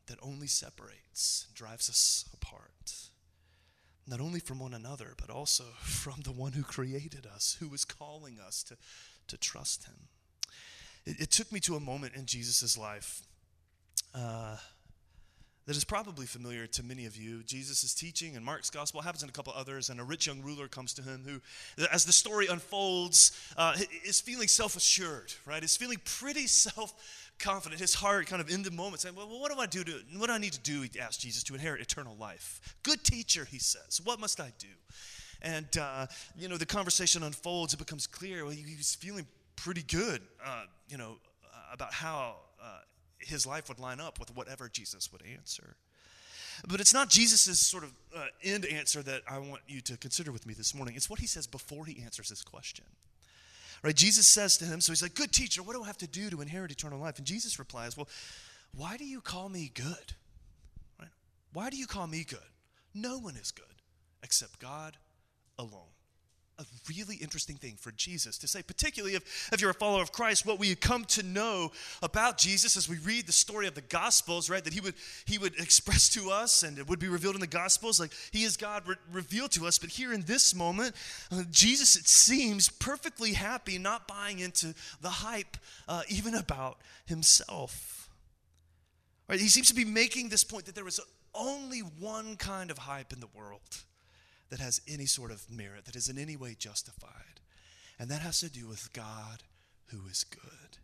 that 0.07 0.19
only 0.21 0.47
separates, 0.47 1.47
drives 1.53 1.89
us 1.89 2.25
apart. 2.33 2.93
Not 4.07 4.21
only 4.21 4.39
from 4.39 4.59
one 4.59 4.73
another, 4.73 5.13
but 5.19 5.29
also 5.29 5.63
from 5.81 6.21
the 6.23 6.31
one 6.31 6.53
who 6.53 6.63
created 6.63 7.25
us, 7.25 7.57
who 7.59 7.73
is 7.73 7.85
calling 7.85 8.39
us 8.39 8.63
to, 8.63 8.77
to 9.27 9.37
trust 9.37 9.85
him. 9.85 10.07
It, 11.05 11.21
it 11.21 11.31
took 11.31 11.51
me 11.51 11.59
to 11.61 11.75
a 11.75 11.79
moment 11.79 12.15
in 12.15 12.25
Jesus' 12.25 12.77
life. 12.77 13.21
Uh, 14.15 14.57
that 15.67 15.75
is 15.75 15.83
probably 15.83 16.25
familiar 16.25 16.65
to 16.65 16.83
many 16.83 17.05
of 17.05 17.17
you. 17.17 17.43
Jesus 17.43 17.83
is 17.83 17.93
teaching 17.93 18.35
in 18.35 18.43
Mark's 18.43 18.69
gospel, 18.69 19.01
happens 19.01 19.21
in 19.21 19.29
a 19.29 19.33
couple 19.33 19.53
others, 19.53 19.89
and 19.89 19.99
a 19.99 20.03
rich 20.03 20.25
young 20.25 20.41
ruler 20.41 20.69
comes 20.69 20.93
to 20.93 21.01
him 21.01 21.23
who, 21.25 21.85
as 21.91 22.05
the 22.05 22.13
story 22.13 22.47
unfolds, 22.47 23.37
uh, 23.57 23.75
is 24.05 24.21
feeling 24.21 24.47
self 24.47 24.77
assured, 24.77 25.33
right? 25.45 25.61
Is 25.61 25.75
feeling 25.75 25.99
pretty 26.05 26.47
self 26.47 26.93
confident. 27.37 27.81
His 27.81 27.93
heart 27.93 28.27
kind 28.27 28.41
of 28.41 28.49
in 28.49 28.63
the 28.63 28.71
moment 28.71 29.01
saying, 29.01 29.15
Well, 29.15 29.27
what 29.27 29.51
do 29.51 29.59
I 29.59 29.65
do 29.65 29.83
to, 29.83 29.91
what 30.15 30.27
do 30.27 30.33
I 30.33 30.37
need 30.37 30.53
to 30.53 30.59
do, 30.61 30.81
he 30.81 30.99
asks 30.99 31.17
Jesus, 31.17 31.43
to 31.43 31.53
inherit 31.53 31.81
eternal 31.81 32.15
life? 32.15 32.61
Good 32.83 33.03
teacher, 33.03 33.45
he 33.45 33.59
says. 33.59 33.99
What 34.03 34.21
must 34.21 34.39
I 34.39 34.53
do? 34.57 34.67
And, 35.41 35.67
uh, 35.77 36.07
you 36.37 36.47
know, 36.47 36.57
the 36.57 36.65
conversation 36.65 37.23
unfolds. 37.23 37.73
It 37.73 37.77
becomes 37.77 38.07
clear. 38.07 38.45
Well, 38.45 38.53
he's 38.53 38.95
feeling 38.95 39.27
pretty 39.57 39.83
good, 39.83 40.21
uh, 40.43 40.63
you 40.87 40.97
know, 40.97 41.17
about 41.73 41.93
how 41.93 42.17
uh, 42.17 42.46
his 43.19 43.45
life 43.45 43.69
would 43.69 43.79
line 43.79 43.99
up 43.99 44.19
with 44.19 44.35
whatever 44.35 44.69
Jesus 44.69 45.11
would 45.11 45.21
answer. 45.21 45.75
But 46.67 46.79
it's 46.79 46.93
not 46.93 47.09
Jesus' 47.09 47.59
sort 47.59 47.83
of 47.83 47.91
uh, 48.15 48.25
end 48.43 48.65
answer 48.65 49.03
that 49.03 49.21
I 49.29 49.37
want 49.37 49.61
you 49.67 49.81
to 49.81 49.97
consider 49.97 50.31
with 50.31 50.47
me 50.47 50.53
this 50.53 50.73
morning. 50.73 50.95
It's 50.95 51.09
what 51.09 51.19
he 51.19 51.27
says 51.27 51.45
before 51.45 51.85
he 51.85 52.01
answers 52.03 52.29
this 52.29 52.43
question. 52.43 52.85
Right? 53.83 53.95
Jesus 53.95 54.27
says 54.27 54.57
to 54.57 54.65
him, 54.65 54.81
so 54.81 54.91
he's 54.91 55.03
like, 55.03 55.13
Good 55.13 55.31
teacher, 55.31 55.61
what 55.61 55.75
do 55.75 55.83
I 55.83 55.87
have 55.87 55.97
to 55.99 56.07
do 56.07 56.29
to 56.31 56.41
inherit 56.41 56.71
eternal 56.71 56.99
life? 56.99 57.17
And 57.17 57.27
Jesus 57.27 57.59
replies, 57.59 57.95
Well, 57.95 58.07
why 58.75 58.97
do 58.97 59.05
you 59.05 59.21
call 59.21 59.49
me 59.49 59.71
good? 59.73 60.13
Right? 60.99 61.09
Why 61.53 61.69
do 61.69 61.77
you 61.77 61.85
call 61.85 62.07
me 62.07 62.23
good? 62.27 62.39
No 62.95 63.19
one 63.19 63.35
is 63.35 63.51
good 63.51 63.65
except 64.23 64.59
God 64.59 64.97
alone 65.59 65.91
a 66.59 66.65
really 66.89 67.15
interesting 67.17 67.55
thing 67.55 67.75
for 67.79 67.91
Jesus 67.91 68.37
to 68.39 68.47
say, 68.47 68.63
particularly 68.63 69.15
if, 69.15 69.49
if 69.53 69.61
you're 69.61 69.69
a 69.69 69.75
follower 69.75 70.01
of 70.01 70.11
Christ, 70.11 70.45
what 70.45 70.57
we 70.57 70.73
come 70.73 71.05
to 71.05 71.21
know 71.21 71.71
about 72.01 72.37
Jesus 72.39 72.75
as 72.75 72.89
we 72.89 72.97
read 72.99 73.27
the 73.27 73.31
story 73.31 73.67
of 73.67 73.75
the 73.75 73.81
Gospels, 73.81 74.49
right? 74.49 74.63
That 74.63 74.73
he 74.73 74.81
would 74.81 74.95
he 75.25 75.37
would 75.37 75.55
express 75.59 76.09
to 76.09 76.31
us 76.31 76.63
and 76.63 76.79
it 76.79 76.89
would 76.89 76.99
be 76.99 77.07
revealed 77.07 77.35
in 77.35 77.41
the 77.41 77.47
Gospels, 77.47 77.99
like 77.99 78.11
he 78.31 78.43
is 78.43 78.57
God 78.57 78.87
re- 78.87 78.95
revealed 79.11 79.51
to 79.51 79.67
us. 79.67 79.77
But 79.77 79.89
here 79.89 80.13
in 80.13 80.21
this 80.23 80.55
moment, 80.55 80.95
uh, 81.31 81.43
Jesus, 81.51 81.95
it 81.95 82.07
seems, 82.07 82.69
perfectly 82.69 83.33
happy, 83.33 83.77
not 83.77 84.07
buying 84.07 84.39
into 84.39 84.73
the 85.01 85.09
hype 85.09 85.57
uh, 85.87 86.01
even 86.09 86.33
about 86.33 86.79
himself. 87.05 88.09
Right? 89.29 89.39
He 89.39 89.49
seems 89.49 89.67
to 89.67 89.75
be 89.75 89.85
making 89.85 90.29
this 90.29 90.43
point 90.43 90.65
that 90.65 90.75
there 90.75 90.85
was 90.85 90.99
only 91.35 91.79
one 91.79 92.35
kind 92.35 92.71
of 92.71 92.79
hype 92.79 93.13
in 93.13 93.19
the 93.19 93.27
world 93.35 93.83
that 94.49 94.59
has 94.59 94.81
any 94.87 95.05
sort 95.05 95.31
of 95.31 95.49
merit, 95.49 95.85
that 95.85 95.95
is 95.95 96.09
in 96.09 96.17
any 96.17 96.35
way 96.35 96.55
justified. 96.57 97.41
And 97.99 98.09
that 98.09 98.21
has 98.21 98.39
to 98.41 98.49
do 98.49 98.67
with 98.67 98.93
God 98.93 99.43
who 99.87 100.07
is 100.09 100.23
good. 100.23 100.77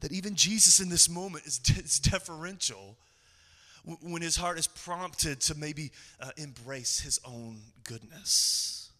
That 0.00 0.12
even 0.12 0.34
Jesus 0.34 0.80
in 0.80 0.88
this 0.88 1.08
moment 1.08 1.46
is, 1.46 1.60
is 1.76 1.98
deferential 1.98 2.96
when 4.02 4.22
his 4.22 4.36
heart 4.36 4.58
is 4.58 4.66
prompted 4.66 5.40
to 5.40 5.54
maybe 5.54 5.90
uh, 6.20 6.30
embrace 6.36 7.00
his 7.00 7.18
own 7.24 7.60
goodness. 7.84 8.90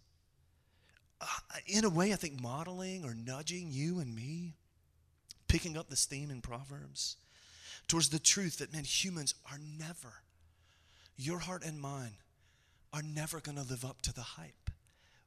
Uh, 1.20 1.27
in 1.66 1.85
a 1.85 1.90
way, 1.90 2.12
I 2.12 2.16
think 2.16 2.40
modeling 2.40 3.05
or 3.05 3.14
nudging 3.14 3.68
you 3.70 3.99
and 4.01 4.14
me, 4.14 4.55
picking 5.49 5.77
up 5.77 5.90
this 5.90 6.07
theme 6.07 6.31
in 6.31 6.40
Proverbs 6.40 7.16
towards 7.88 8.09
the 8.09 8.18
truth 8.18 8.59
that, 8.59 8.73
man, 8.73 8.85
humans 8.85 9.35
are 9.51 9.59
never, 9.79 10.23
your 11.16 11.40
heart 11.40 11.64
and 11.64 11.81
mine, 11.81 12.14
are 12.92 13.03
never 13.03 13.40
going 13.40 13.57
to 13.57 13.64
live 13.64 13.85
up 13.85 14.03
to 14.03 14.12
the 14.12 14.22
hype. 14.22 14.70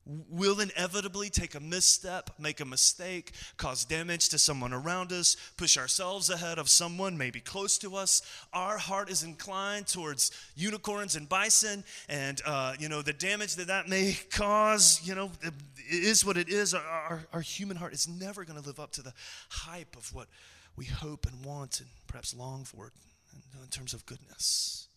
We'll 0.05 0.59
inevitably 0.59 1.29
take 1.29 1.55
a 1.55 1.61
misstep, 1.61 2.31
make 2.37 2.59
a 2.59 2.65
mistake, 2.65 3.31
cause 3.55 3.85
damage 3.85 4.27
to 4.29 4.37
someone 4.37 4.73
around 4.73 5.13
us, 5.13 5.37
push 5.55 5.77
ourselves 5.77 6.29
ahead 6.29 6.59
of 6.59 6.67
someone 6.67 7.17
maybe 7.17 7.39
close 7.39 7.77
to 7.77 7.95
us. 7.95 8.21
Our 8.51 8.77
heart 8.77 9.09
is 9.09 9.23
inclined 9.23 9.87
towards 9.87 10.31
unicorns 10.57 11.15
and 11.15 11.29
bison, 11.29 11.85
and 12.09 12.41
uh, 12.45 12.73
you 12.79 12.89
know 12.89 13.01
the 13.01 13.13
damage 13.13 13.55
that 13.55 13.67
that 13.67 13.87
may 13.87 14.17
cause. 14.29 14.99
You 15.05 15.15
know, 15.15 15.31
it 15.41 15.53
is 15.87 16.25
what 16.25 16.35
it 16.35 16.49
is. 16.49 16.73
Our, 16.73 16.83
our, 16.83 17.27
our 17.31 17.41
human 17.41 17.77
heart 17.77 17.93
is 17.93 18.05
never 18.05 18.43
going 18.43 18.59
to 18.59 18.67
live 18.67 18.81
up 18.81 18.91
to 18.93 19.01
the 19.01 19.13
hype 19.47 19.95
of 19.95 20.13
what 20.13 20.27
we 20.75 20.83
hope 20.83 21.27
and 21.27 21.45
want 21.45 21.79
and 21.79 21.89
perhaps 22.07 22.35
long 22.35 22.65
for 22.65 22.91
in, 23.31 23.61
in 23.61 23.69
terms 23.69 23.93
of 23.93 24.05
goodness. 24.05 24.87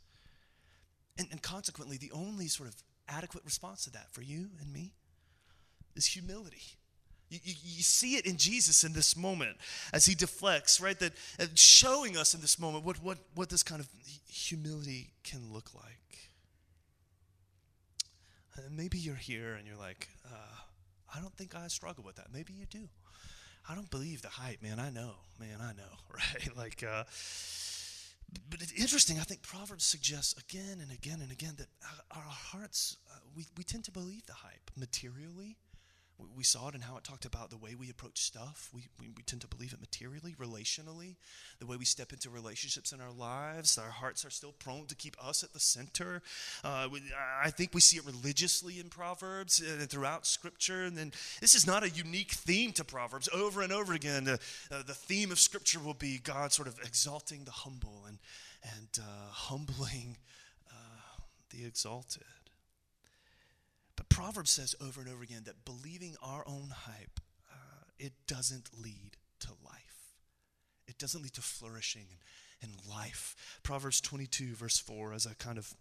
And, 1.19 1.29
and 1.31 1.43
consequently, 1.43 1.97
the 1.97 2.13
only 2.13 2.49
sort 2.49 2.69
of 2.69 2.77
adequate 3.09 3.45
response 3.45 3.85
to 3.85 3.91
that 3.93 4.11
for 4.13 4.23
you 4.23 4.49
and 4.61 4.73
me 4.73 4.93
is 5.95 6.07
humility. 6.07 6.63
You, 7.29 7.41
you, 7.43 7.55
you, 7.65 7.83
see 7.83 8.15
it 8.15 8.25
in 8.25 8.37
Jesus 8.37 8.85
in 8.85 8.93
this 8.93 9.17
moment 9.17 9.57
as 9.93 10.07
he 10.07 10.15
deflects, 10.15 10.81
right? 10.81 10.99
That 11.01 11.13
showing 11.57 12.17
us 12.17 12.35
in 12.35 12.41
this 12.41 12.59
moment 12.59 12.85
what, 12.85 13.03
what, 13.03 13.19
what 13.35 13.49
this 13.49 13.65
kind 13.65 13.81
of 13.81 13.89
humility 14.29 15.11
can 15.25 15.53
look 15.53 15.75
like. 15.75 16.31
And 18.57 18.77
maybe 18.77 18.99
you're 18.99 19.17
here 19.17 19.55
and 19.55 19.67
you're 19.67 19.77
like, 19.77 20.09
uh, 20.25 20.57
I 21.15 21.21
don't 21.21 21.35
think 21.37 21.57
I 21.57 21.67
struggle 21.67 22.05
with 22.05 22.17
that. 22.17 22.29
Maybe 22.33 22.53
you 22.53 22.67
do. 22.67 22.89
I 23.69 23.75
don't 23.75 23.91
believe 23.91 24.23
the 24.23 24.29
hype, 24.29 24.63
man. 24.63 24.79
I 24.79 24.91
know, 24.91 25.15
man. 25.41 25.59
I 25.61 25.73
know, 25.73 25.83
right? 26.15 26.57
like, 26.57 26.85
uh, 26.89 27.05
but 28.51 28.61
it's 28.61 28.73
interesting. 28.73 29.19
I 29.19 29.23
think 29.23 29.43
Proverbs 29.43 29.85
suggests 29.85 30.35
again 30.39 30.81
and 30.81 30.91
again 30.91 31.21
and 31.21 31.31
again 31.31 31.55
that 31.59 31.69
our 32.11 32.23
hearts, 32.23 32.97
uh, 33.11 33.19
we, 33.35 33.47
we 33.57 33.65
tend 33.65 33.85
to 33.85 33.93
believe 33.93 34.27
the 34.27 34.35
hype 34.35 34.71
materially 34.77 35.57
we 36.37 36.45
saw 36.45 36.69
it 36.69 36.75
in 36.75 36.81
how 36.81 36.97
it 36.97 37.05
talked 37.05 37.25
about 37.25 37.51
the 37.51 37.57
way 37.57 37.75
we 37.75 37.91
approach 37.91 38.21
stuff. 38.21 38.71
We, 38.75 38.89
we, 38.99 39.09
we, 39.17 39.23
tend 39.23 39.43
to 39.43 39.49
believe 39.49 39.73
it 39.73 39.81
materially, 39.81 40.35
relationally, 40.39 41.17
the 41.59 41.67
way 41.67 41.77
we 41.77 41.85
step 41.85 42.13
into 42.13 42.31
relationships 42.31 42.93
in 42.93 43.01
our 43.01 43.11
lives. 43.11 43.77
Our 43.77 43.91
hearts 43.91 44.25
are 44.25 44.31
still 44.31 44.53
prone 44.53 44.87
to 44.87 44.95
keep 44.95 45.17
us 45.23 45.43
at 45.43 45.53
the 45.53 45.61
center. 45.61 46.23
Uh, 46.65 46.89
we, 46.91 47.03
I 47.43 47.51
think 47.51 47.75
we 47.75 47.81
see 47.81 47.99
it 47.99 48.07
religiously 48.07 48.81
in 48.81 48.89
Proverbs 48.89 49.61
and 49.61 49.89
throughout 49.91 50.27
Scripture. 50.27 50.85
And 50.85 50.97
then 50.97 51.13
this 51.41 51.55
is 51.55 51.67
not 51.67 51.83
a 51.83 51.91
unique 51.91 52.33
theme 52.33 52.73
to 52.73 52.85
Proverbs. 52.85 53.29
Over 53.35 53.63
and 53.63 53.73
over 53.73 53.93
again, 53.93 54.29
uh, 54.29 54.37
the 54.69 54.95
theme 54.95 55.31
of 55.31 55.39
Scripture 55.39 55.81
will 55.81 55.95
be 55.95 56.19
God 56.19 56.53
sort 56.53 56.69
of 56.69 56.79
exalting 56.83 57.45
the 57.45 57.51
humble 57.51 58.05
and, 58.07 58.19
and 58.63 58.89
uh, 58.99 59.31
humbling 59.31 60.17
uh, 60.71 61.21
the 61.51 61.67
exalted. 61.67 62.23
Proverbs 64.17 64.51
says 64.53 64.75
over 64.81 65.03
and 65.03 65.11
over 65.11 65.23
again 65.23 65.43
that 65.45 65.67
believing 65.67 66.17
our 66.23 66.43
own 66.49 66.71
hype, 66.75 67.21
uh, 67.53 67.85
it 67.99 68.15
doesn't 68.27 68.71
lead 68.83 69.19
to 69.41 69.51
life. 69.63 70.15
It 70.89 70.97
doesn't 70.97 71.23
lead 71.23 71.35
to 71.35 71.43
flourishing 71.43 72.07
and, 72.63 72.73
and 72.73 72.89
life. 72.89 73.37
Proverbs 73.63 74.01
22, 74.01 74.55
verse 74.55 74.79
4, 74.79 75.13
as 75.13 75.27
a 75.27 75.35
kind 75.35 75.59
of 75.59 75.75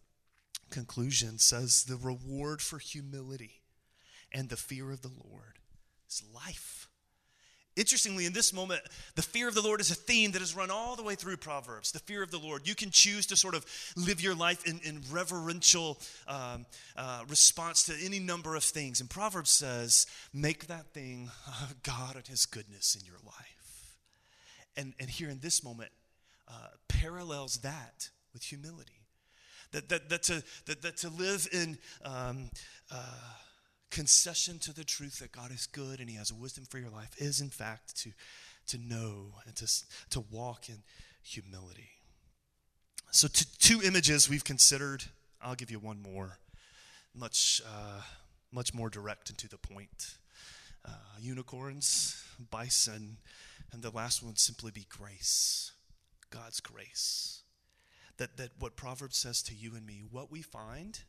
conclusion, 0.69 1.39
says 1.39 1.85
the 1.85 1.95
reward 1.95 2.61
for 2.61 2.77
humility 2.77 3.61
and 4.33 4.49
the 4.49 4.57
fear 4.57 4.91
of 4.91 5.01
the 5.01 5.13
Lord 5.29 5.59
is 6.09 6.21
life. 6.33 6.89
Interestingly, 7.75 8.25
in 8.25 8.31
this 8.31 8.53
moment, 8.53 8.81
the 9.15 9.21
fear 9.21 9.49
of 9.49 9.53
the 9.53 9.61
Lord 9.61 9.81
is 9.81 9.91
a 9.91 9.95
theme 9.95 10.31
that 10.31 10.39
has 10.39 10.55
run 10.55 10.71
all 10.71 10.95
the 10.95 11.03
way 11.03 11.15
through 11.15 11.35
Proverbs. 11.35 11.91
The 11.91 11.99
fear 11.99 12.23
of 12.23 12.31
the 12.31 12.39
Lord. 12.39 12.65
You 12.65 12.73
can 12.73 12.89
choose 12.89 13.25
to 13.27 13.35
sort 13.35 13.53
of 13.53 13.65
live 13.97 14.21
your 14.21 14.33
life 14.33 14.65
in, 14.65 14.79
in 14.83 15.01
reverential 15.11 15.99
um, 16.25 16.65
uh, 16.95 17.23
response 17.27 17.83
to 17.85 17.93
any 18.01 18.19
number 18.19 18.55
of 18.55 18.63
things. 18.63 19.01
And 19.01 19.09
Proverbs 19.09 19.49
says, 19.49 20.07
make 20.33 20.67
that 20.67 20.93
thing 20.93 21.29
uh, 21.47 21.67
God 21.83 22.15
and 22.15 22.25
His 22.25 22.45
goodness 22.45 22.95
in 22.95 23.05
your 23.05 23.19
life. 23.25 23.95
And, 24.77 24.93
and 24.97 25.09
here 25.09 25.29
in 25.29 25.39
this 25.39 25.61
moment, 25.61 25.91
uh, 26.47 26.69
parallels 26.87 27.57
that 27.57 28.09
with 28.33 28.43
humility. 28.43 29.01
That, 29.73 29.89
that, 29.89 30.07
that, 30.07 30.23
to, 30.23 30.43
that, 30.67 30.81
that 30.81 30.97
to 30.97 31.09
live 31.09 31.49
in. 31.51 31.77
Um, 32.05 32.51
uh, 32.89 33.03
concession 33.95 34.59
to 34.59 34.73
the 34.73 34.83
truth 34.83 35.19
that 35.19 35.31
God 35.31 35.51
is 35.51 35.67
good 35.67 36.01
and 36.01 36.09
He 36.09 36.17
has 36.17 36.33
wisdom 36.33 36.65
for 36.65 36.77
your 36.79 36.89
life 36.89 37.11
is, 37.17 37.39
in 37.39 37.49
fact, 37.49 37.95
to, 37.99 38.11
to 38.67 38.77
know 38.77 39.27
and 39.45 39.55
to, 39.55 39.71
to 40.09 40.19
walk 40.29 40.67
in 40.67 40.83
humility. 41.23 41.87
So, 43.11 43.29
t- 43.29 43.45
two 43.57 43.81
images 43.81 44.29
we've 44.29 44.43
considered. 44.43 45.05
I'll 45.41 45.55
give 45.55 45.71
you 45.71 45.79
one 45.79 46.01
more, 46.01 46.39
much, 47.15 47.61
uh, 47.65 48.01
much 48.51 48.73
more 48.73 48.89
direct 48.89 49.29
and 49.29 49.39
to 49.39 49.47
the 49.47 49.57
point. 49.57 50.17
Uh, 50.83 50.91
unicorns, 51.21 52.21
bison, 52.51 53.15
and 53.71 53.81
the 53.81 53.91
last 53.91 54.21
one 54.21 54.31
would 54.31 54.39
simply 54.39 54.71
be 54.71 54.85
grace, 54.89 55.71
God's 56.31 56.59
grace. 56.59 57.43
That, 58.17 58.35
that 58.35 58.49
what 58.59 58.75
Proverbs 58.75 59.15
says 59.15 59.41
to 59.43 59.55
you 59.55 59.73
and 59.73 59.85
me, 59.85 60.03
what 60.11 60.29
we 60.29 60.41
find 60.41 60.99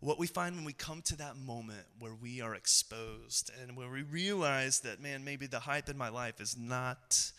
what 0.00 0.18
we 0.18 0.26
find 0.26 0.56
when 0.56 0.64
we 0.64 0.72
come 0.72 1.02
to 1.02 1.16
that 1.16 1.36
moment 1.36 1.86
where 1.98 2.14
we 2.14 2.40
are 2.40 2.54
exposed 2.54 3.50
and 3.62 3.76
where 3.76 3.90
we 3.90 4.02
realize 4.02 4.80
that, 4.80 5.00
man, 5.00 5.24
maybe 5.24 5.46
the 5.46 5.60
hype 5.60 5.88
in 5.88 5.96
my 5.96 6.08
life 6.08 6.40
is 6.40 6.56
not 6.56 7.32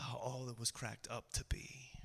uh, 0.00 0.16
all 0.16 0.44
that 0.46 0.58
was 0.58 0.70
cracked 0.70 1.08
up 1.10 1.24
to 1.34 1.44
be. 1.44 1.97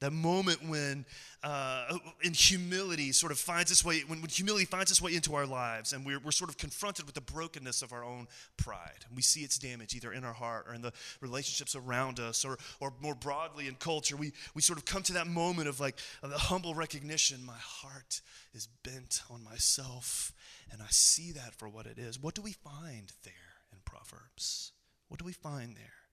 That 0.00 0.12
moment 0.12 0.62
when, 0.68 1.04
uh, 1.42 1.98
in 2.22 2.32
humility, 2.32 3.10
sort 3.10 3.32
of 3.32 3.38
finds 3.38 3.72
its 3.72 3.84
way, 3.84 4.00
when, 4.06 4.20
when 4.20 4.30
humility 4.30 4.64
finds 4.64 4.92
its 4.92 5.02
way 5.02 5.14
into 5.14 5.34
our 5.34 5.46
lives, 5.46 5.92
and 5.92 6.06
we're, 6.06 6.20
we're 6.20 6.30
sort 6.30 6.50
of 6.50 6.56
confronted 6.56 7.04
with 7.04 7.16
the 7.16 7.20
brokenness 7.20 7.82
of 7.82 7.92
our 7.92 8.04
own 8.04 8.28
pride. 8.56 9.04
And 9.08 9.16
we 9.16 9.22
see 9.22 9.40
its 9.40 9.58
damage 9.58 9.96
either 9.96 10.12
in 10.12 10.24
our 10.24 10.32
heart 10.32 10.66
or 10.68 10.74
in 10.74 10.82
the 10.82 10.92
relationships 11.20 11.74
around 11.74 12.20
us, 12.20 12.44
or, 12.44 12.58
or 12.78 12.92
more 13.00 13.16
broadly 13.16 13.66
in 13.66 13.74
culture. 13.74 14.16
We, 14.16 14.32
we 14.54 14.62
sort 14.62 14.78
of 14.78 14.84
come 14.84 15.02
to 15.02 15.14
that 15.14 15.26
moment 15.26 15.68
of 15.68 15.80
like 15.80 15.98
of 16.22 16.30
the 16.30 16.38
humble 16.38 16.74
recognition 16.74 17.44
my 17.44 17.58
heart 17.58 18.20
is 18.54 18.68
bent 18.84 19.22
on 19.30 19.42
myself, 19.42 20.32
and 20.70 20.80
I 20.80 20.88
see 20.90 21.32
that 21.32 21.54
for 21.54 21.68
what 21.68 21.86
it 21.86 21.98
is. 21.98 22.22
What 22.22 22.36
do 22.36 22.42
we 22.42 22.52
find 22.52 23.12
there 23.24 23.32
in 23.72 23.78
Proverbs? 23.84 24.72
What 25.08 25.18
do 25.18 25.24
we 25.24 25.32
find 25.32 25.76
there? 25.76 26.07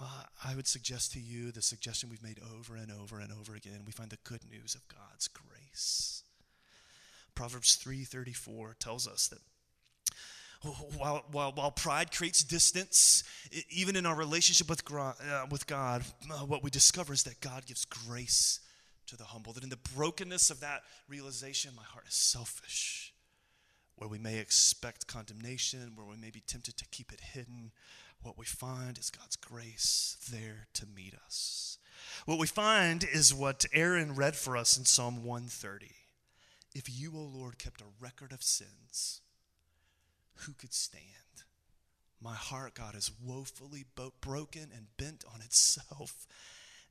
I 0.00 0.54
would 0.56 0.66
suggest 0.66 1.12
to 1.12 1.20
you 1.20 1.52
the 1.52 1.62
suggestion 1.62 2.10
we've 2.10 2.22
made 2.22 2.40
over 2.54 2.76
and 2.76 2.90
over 2.90 3.20
and 3.20 3.30
over 3.32 3.54
again. 3.54 3.82
We 3.86 3.92
find 3.92 4.10
the 4.10 4.18
good 4.24 4.40
news 4.50 4.74
of 4.74 4.86
God's 4.88 5.28
grace. 5.28 6.22
Proverbs 7.34 7.76
3:34 7.76 8.74
tells 8.78 9.06
us 9.06 9.28
that 9.28 9.40
while, 10.96 11.24
while, 11.30 11.52
while 11.52 11.70
pride 11.70 12.10
creates 12.10 12.42
distance, 12.42 13.22
even 13.70 13.96
in 13.96 14.06
our 14.06 14.14
relationship 14.14 14.68
with, 14.68 14.82
uh, 14.90 15.46
with 15.50 15.66
God, 15.66 16.04
uh, 16.30 16.38
what 16.46 16.62
we 16.62 16.70
discover 16.70 17.12
is 17.12 17.22
that 17.24 17.40
God 17.40 17.66
gives 17.66 17.84
grace 17.84 18.60
to 19.06 19.16
the 19.16 19.24
humble. 19.24 19.52
That 19.52 19.62
in 19.62 19.68
the 19.68 19.78
brokenness 19.94 20.50
of 20.50 20.60
that 20.60 20.82
realization, 21.08 21.74
my 21.76 21.82
heart 21.82 22.06
is 22.08 22.14
selfish. 22.14 23.12
Where 23.96 24.08
we 24.08 24.18
may 24.18 24.38
expect 24.38 25.06
condemnation, 25.06 25.92
where 25.94 26.06
we 26.06 26.16
may 26.16 26.30
be 26.30 26.40
tempted 26.40 26.76
to 26.78 26.86
keep 26.90 27.12
it 27.12 27.20
hidden, 27.20 27.70
what 28.24 28.38
we 28.38 28.46
find 28.46 28.98
is 28.98 29.10
God's 29.10 29.36
grace 29.36 30.16
there 30.32 30.66
to 30.74 30.86
meet 30.86 31.14
us. 31.14 31.78
What 32.26 32.38
we 32.38 32.46
find 32.46 33.04
is 33.04 33.34
what 33.34 33.66
Aaron 33.72 34.14
read 34.14 34.34
for 34.34 34.56
us 34.56 34.78
in 34.78 34.84
Psalm 34.84 35.24
130. 35.24 35.90
If 36.74 36.88
you, 36.88 37.12
O 37.14 37.20
Lord, 37.20 37.58
kept 37.58 37.82
a 37.82 38.00
record 38.00 38.32
of 38.32 38.42
sins, 38.42 39.20
who 40.38 40.54
could 40.54 40.72
stand? 40.72 41.04
My 42.20 42.34
heart, 42.34 42.74
God, 42.74 42.94
is 42.94 43.10
woefully 43.22 43.84
bo- 43.94 44.14
broken 44.20 44.70
and 44.74 44.86
bent 44.96 45.24
on 45.32 45.40
itself. 45.42 46.26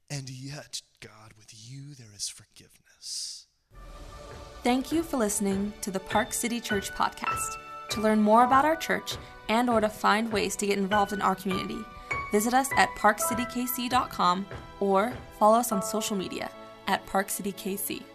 And 0.09 0.29
yet, 0.29 0.81
God, 0.99 1.33
with 1.37 1.49
you 1.51 1.95
there 1.95 2.13
is 2.15 2.29
forgiveness. 2.29 3.47
Thank 4.63 4.91
you 4.91 5.01
for 5.01 5.17
listening 5.17 5.73
to 5.81 5.91
the 5.91 5.99
Park 5.99 6.33
City 6.33 6.61
Church 6.61 6.91
podcast. 6.91 7.57
To 7.89 8.01
learn 8.01 8.21
more 8.21 8.43
about 8.43 8.65
our 8.65 8.75
church 8.75 9.15
and 9.49 9.69
or 9.69 9.81
to 9.81 9.89
find 9.89 10.31
ways 10.31 10.55
to 10.57 10.67
get 10.67 10.77
involved 10.77 11.13
in 11.13 11.21
our 11.21 11.35
community, 11.35 11.79
visit 12.31 12.53
us 12.53 12.69
at 12.77 12.89
parkcitykc.com 12.97 14.45
or 14.79 15.13
follow 15.39 15.59
us 15.59 15.71
on 15.71 15.81
social 15.81 16.15
media 16.15 16.49
at 16.87 17.05
parkcitykc. 17.05 18.12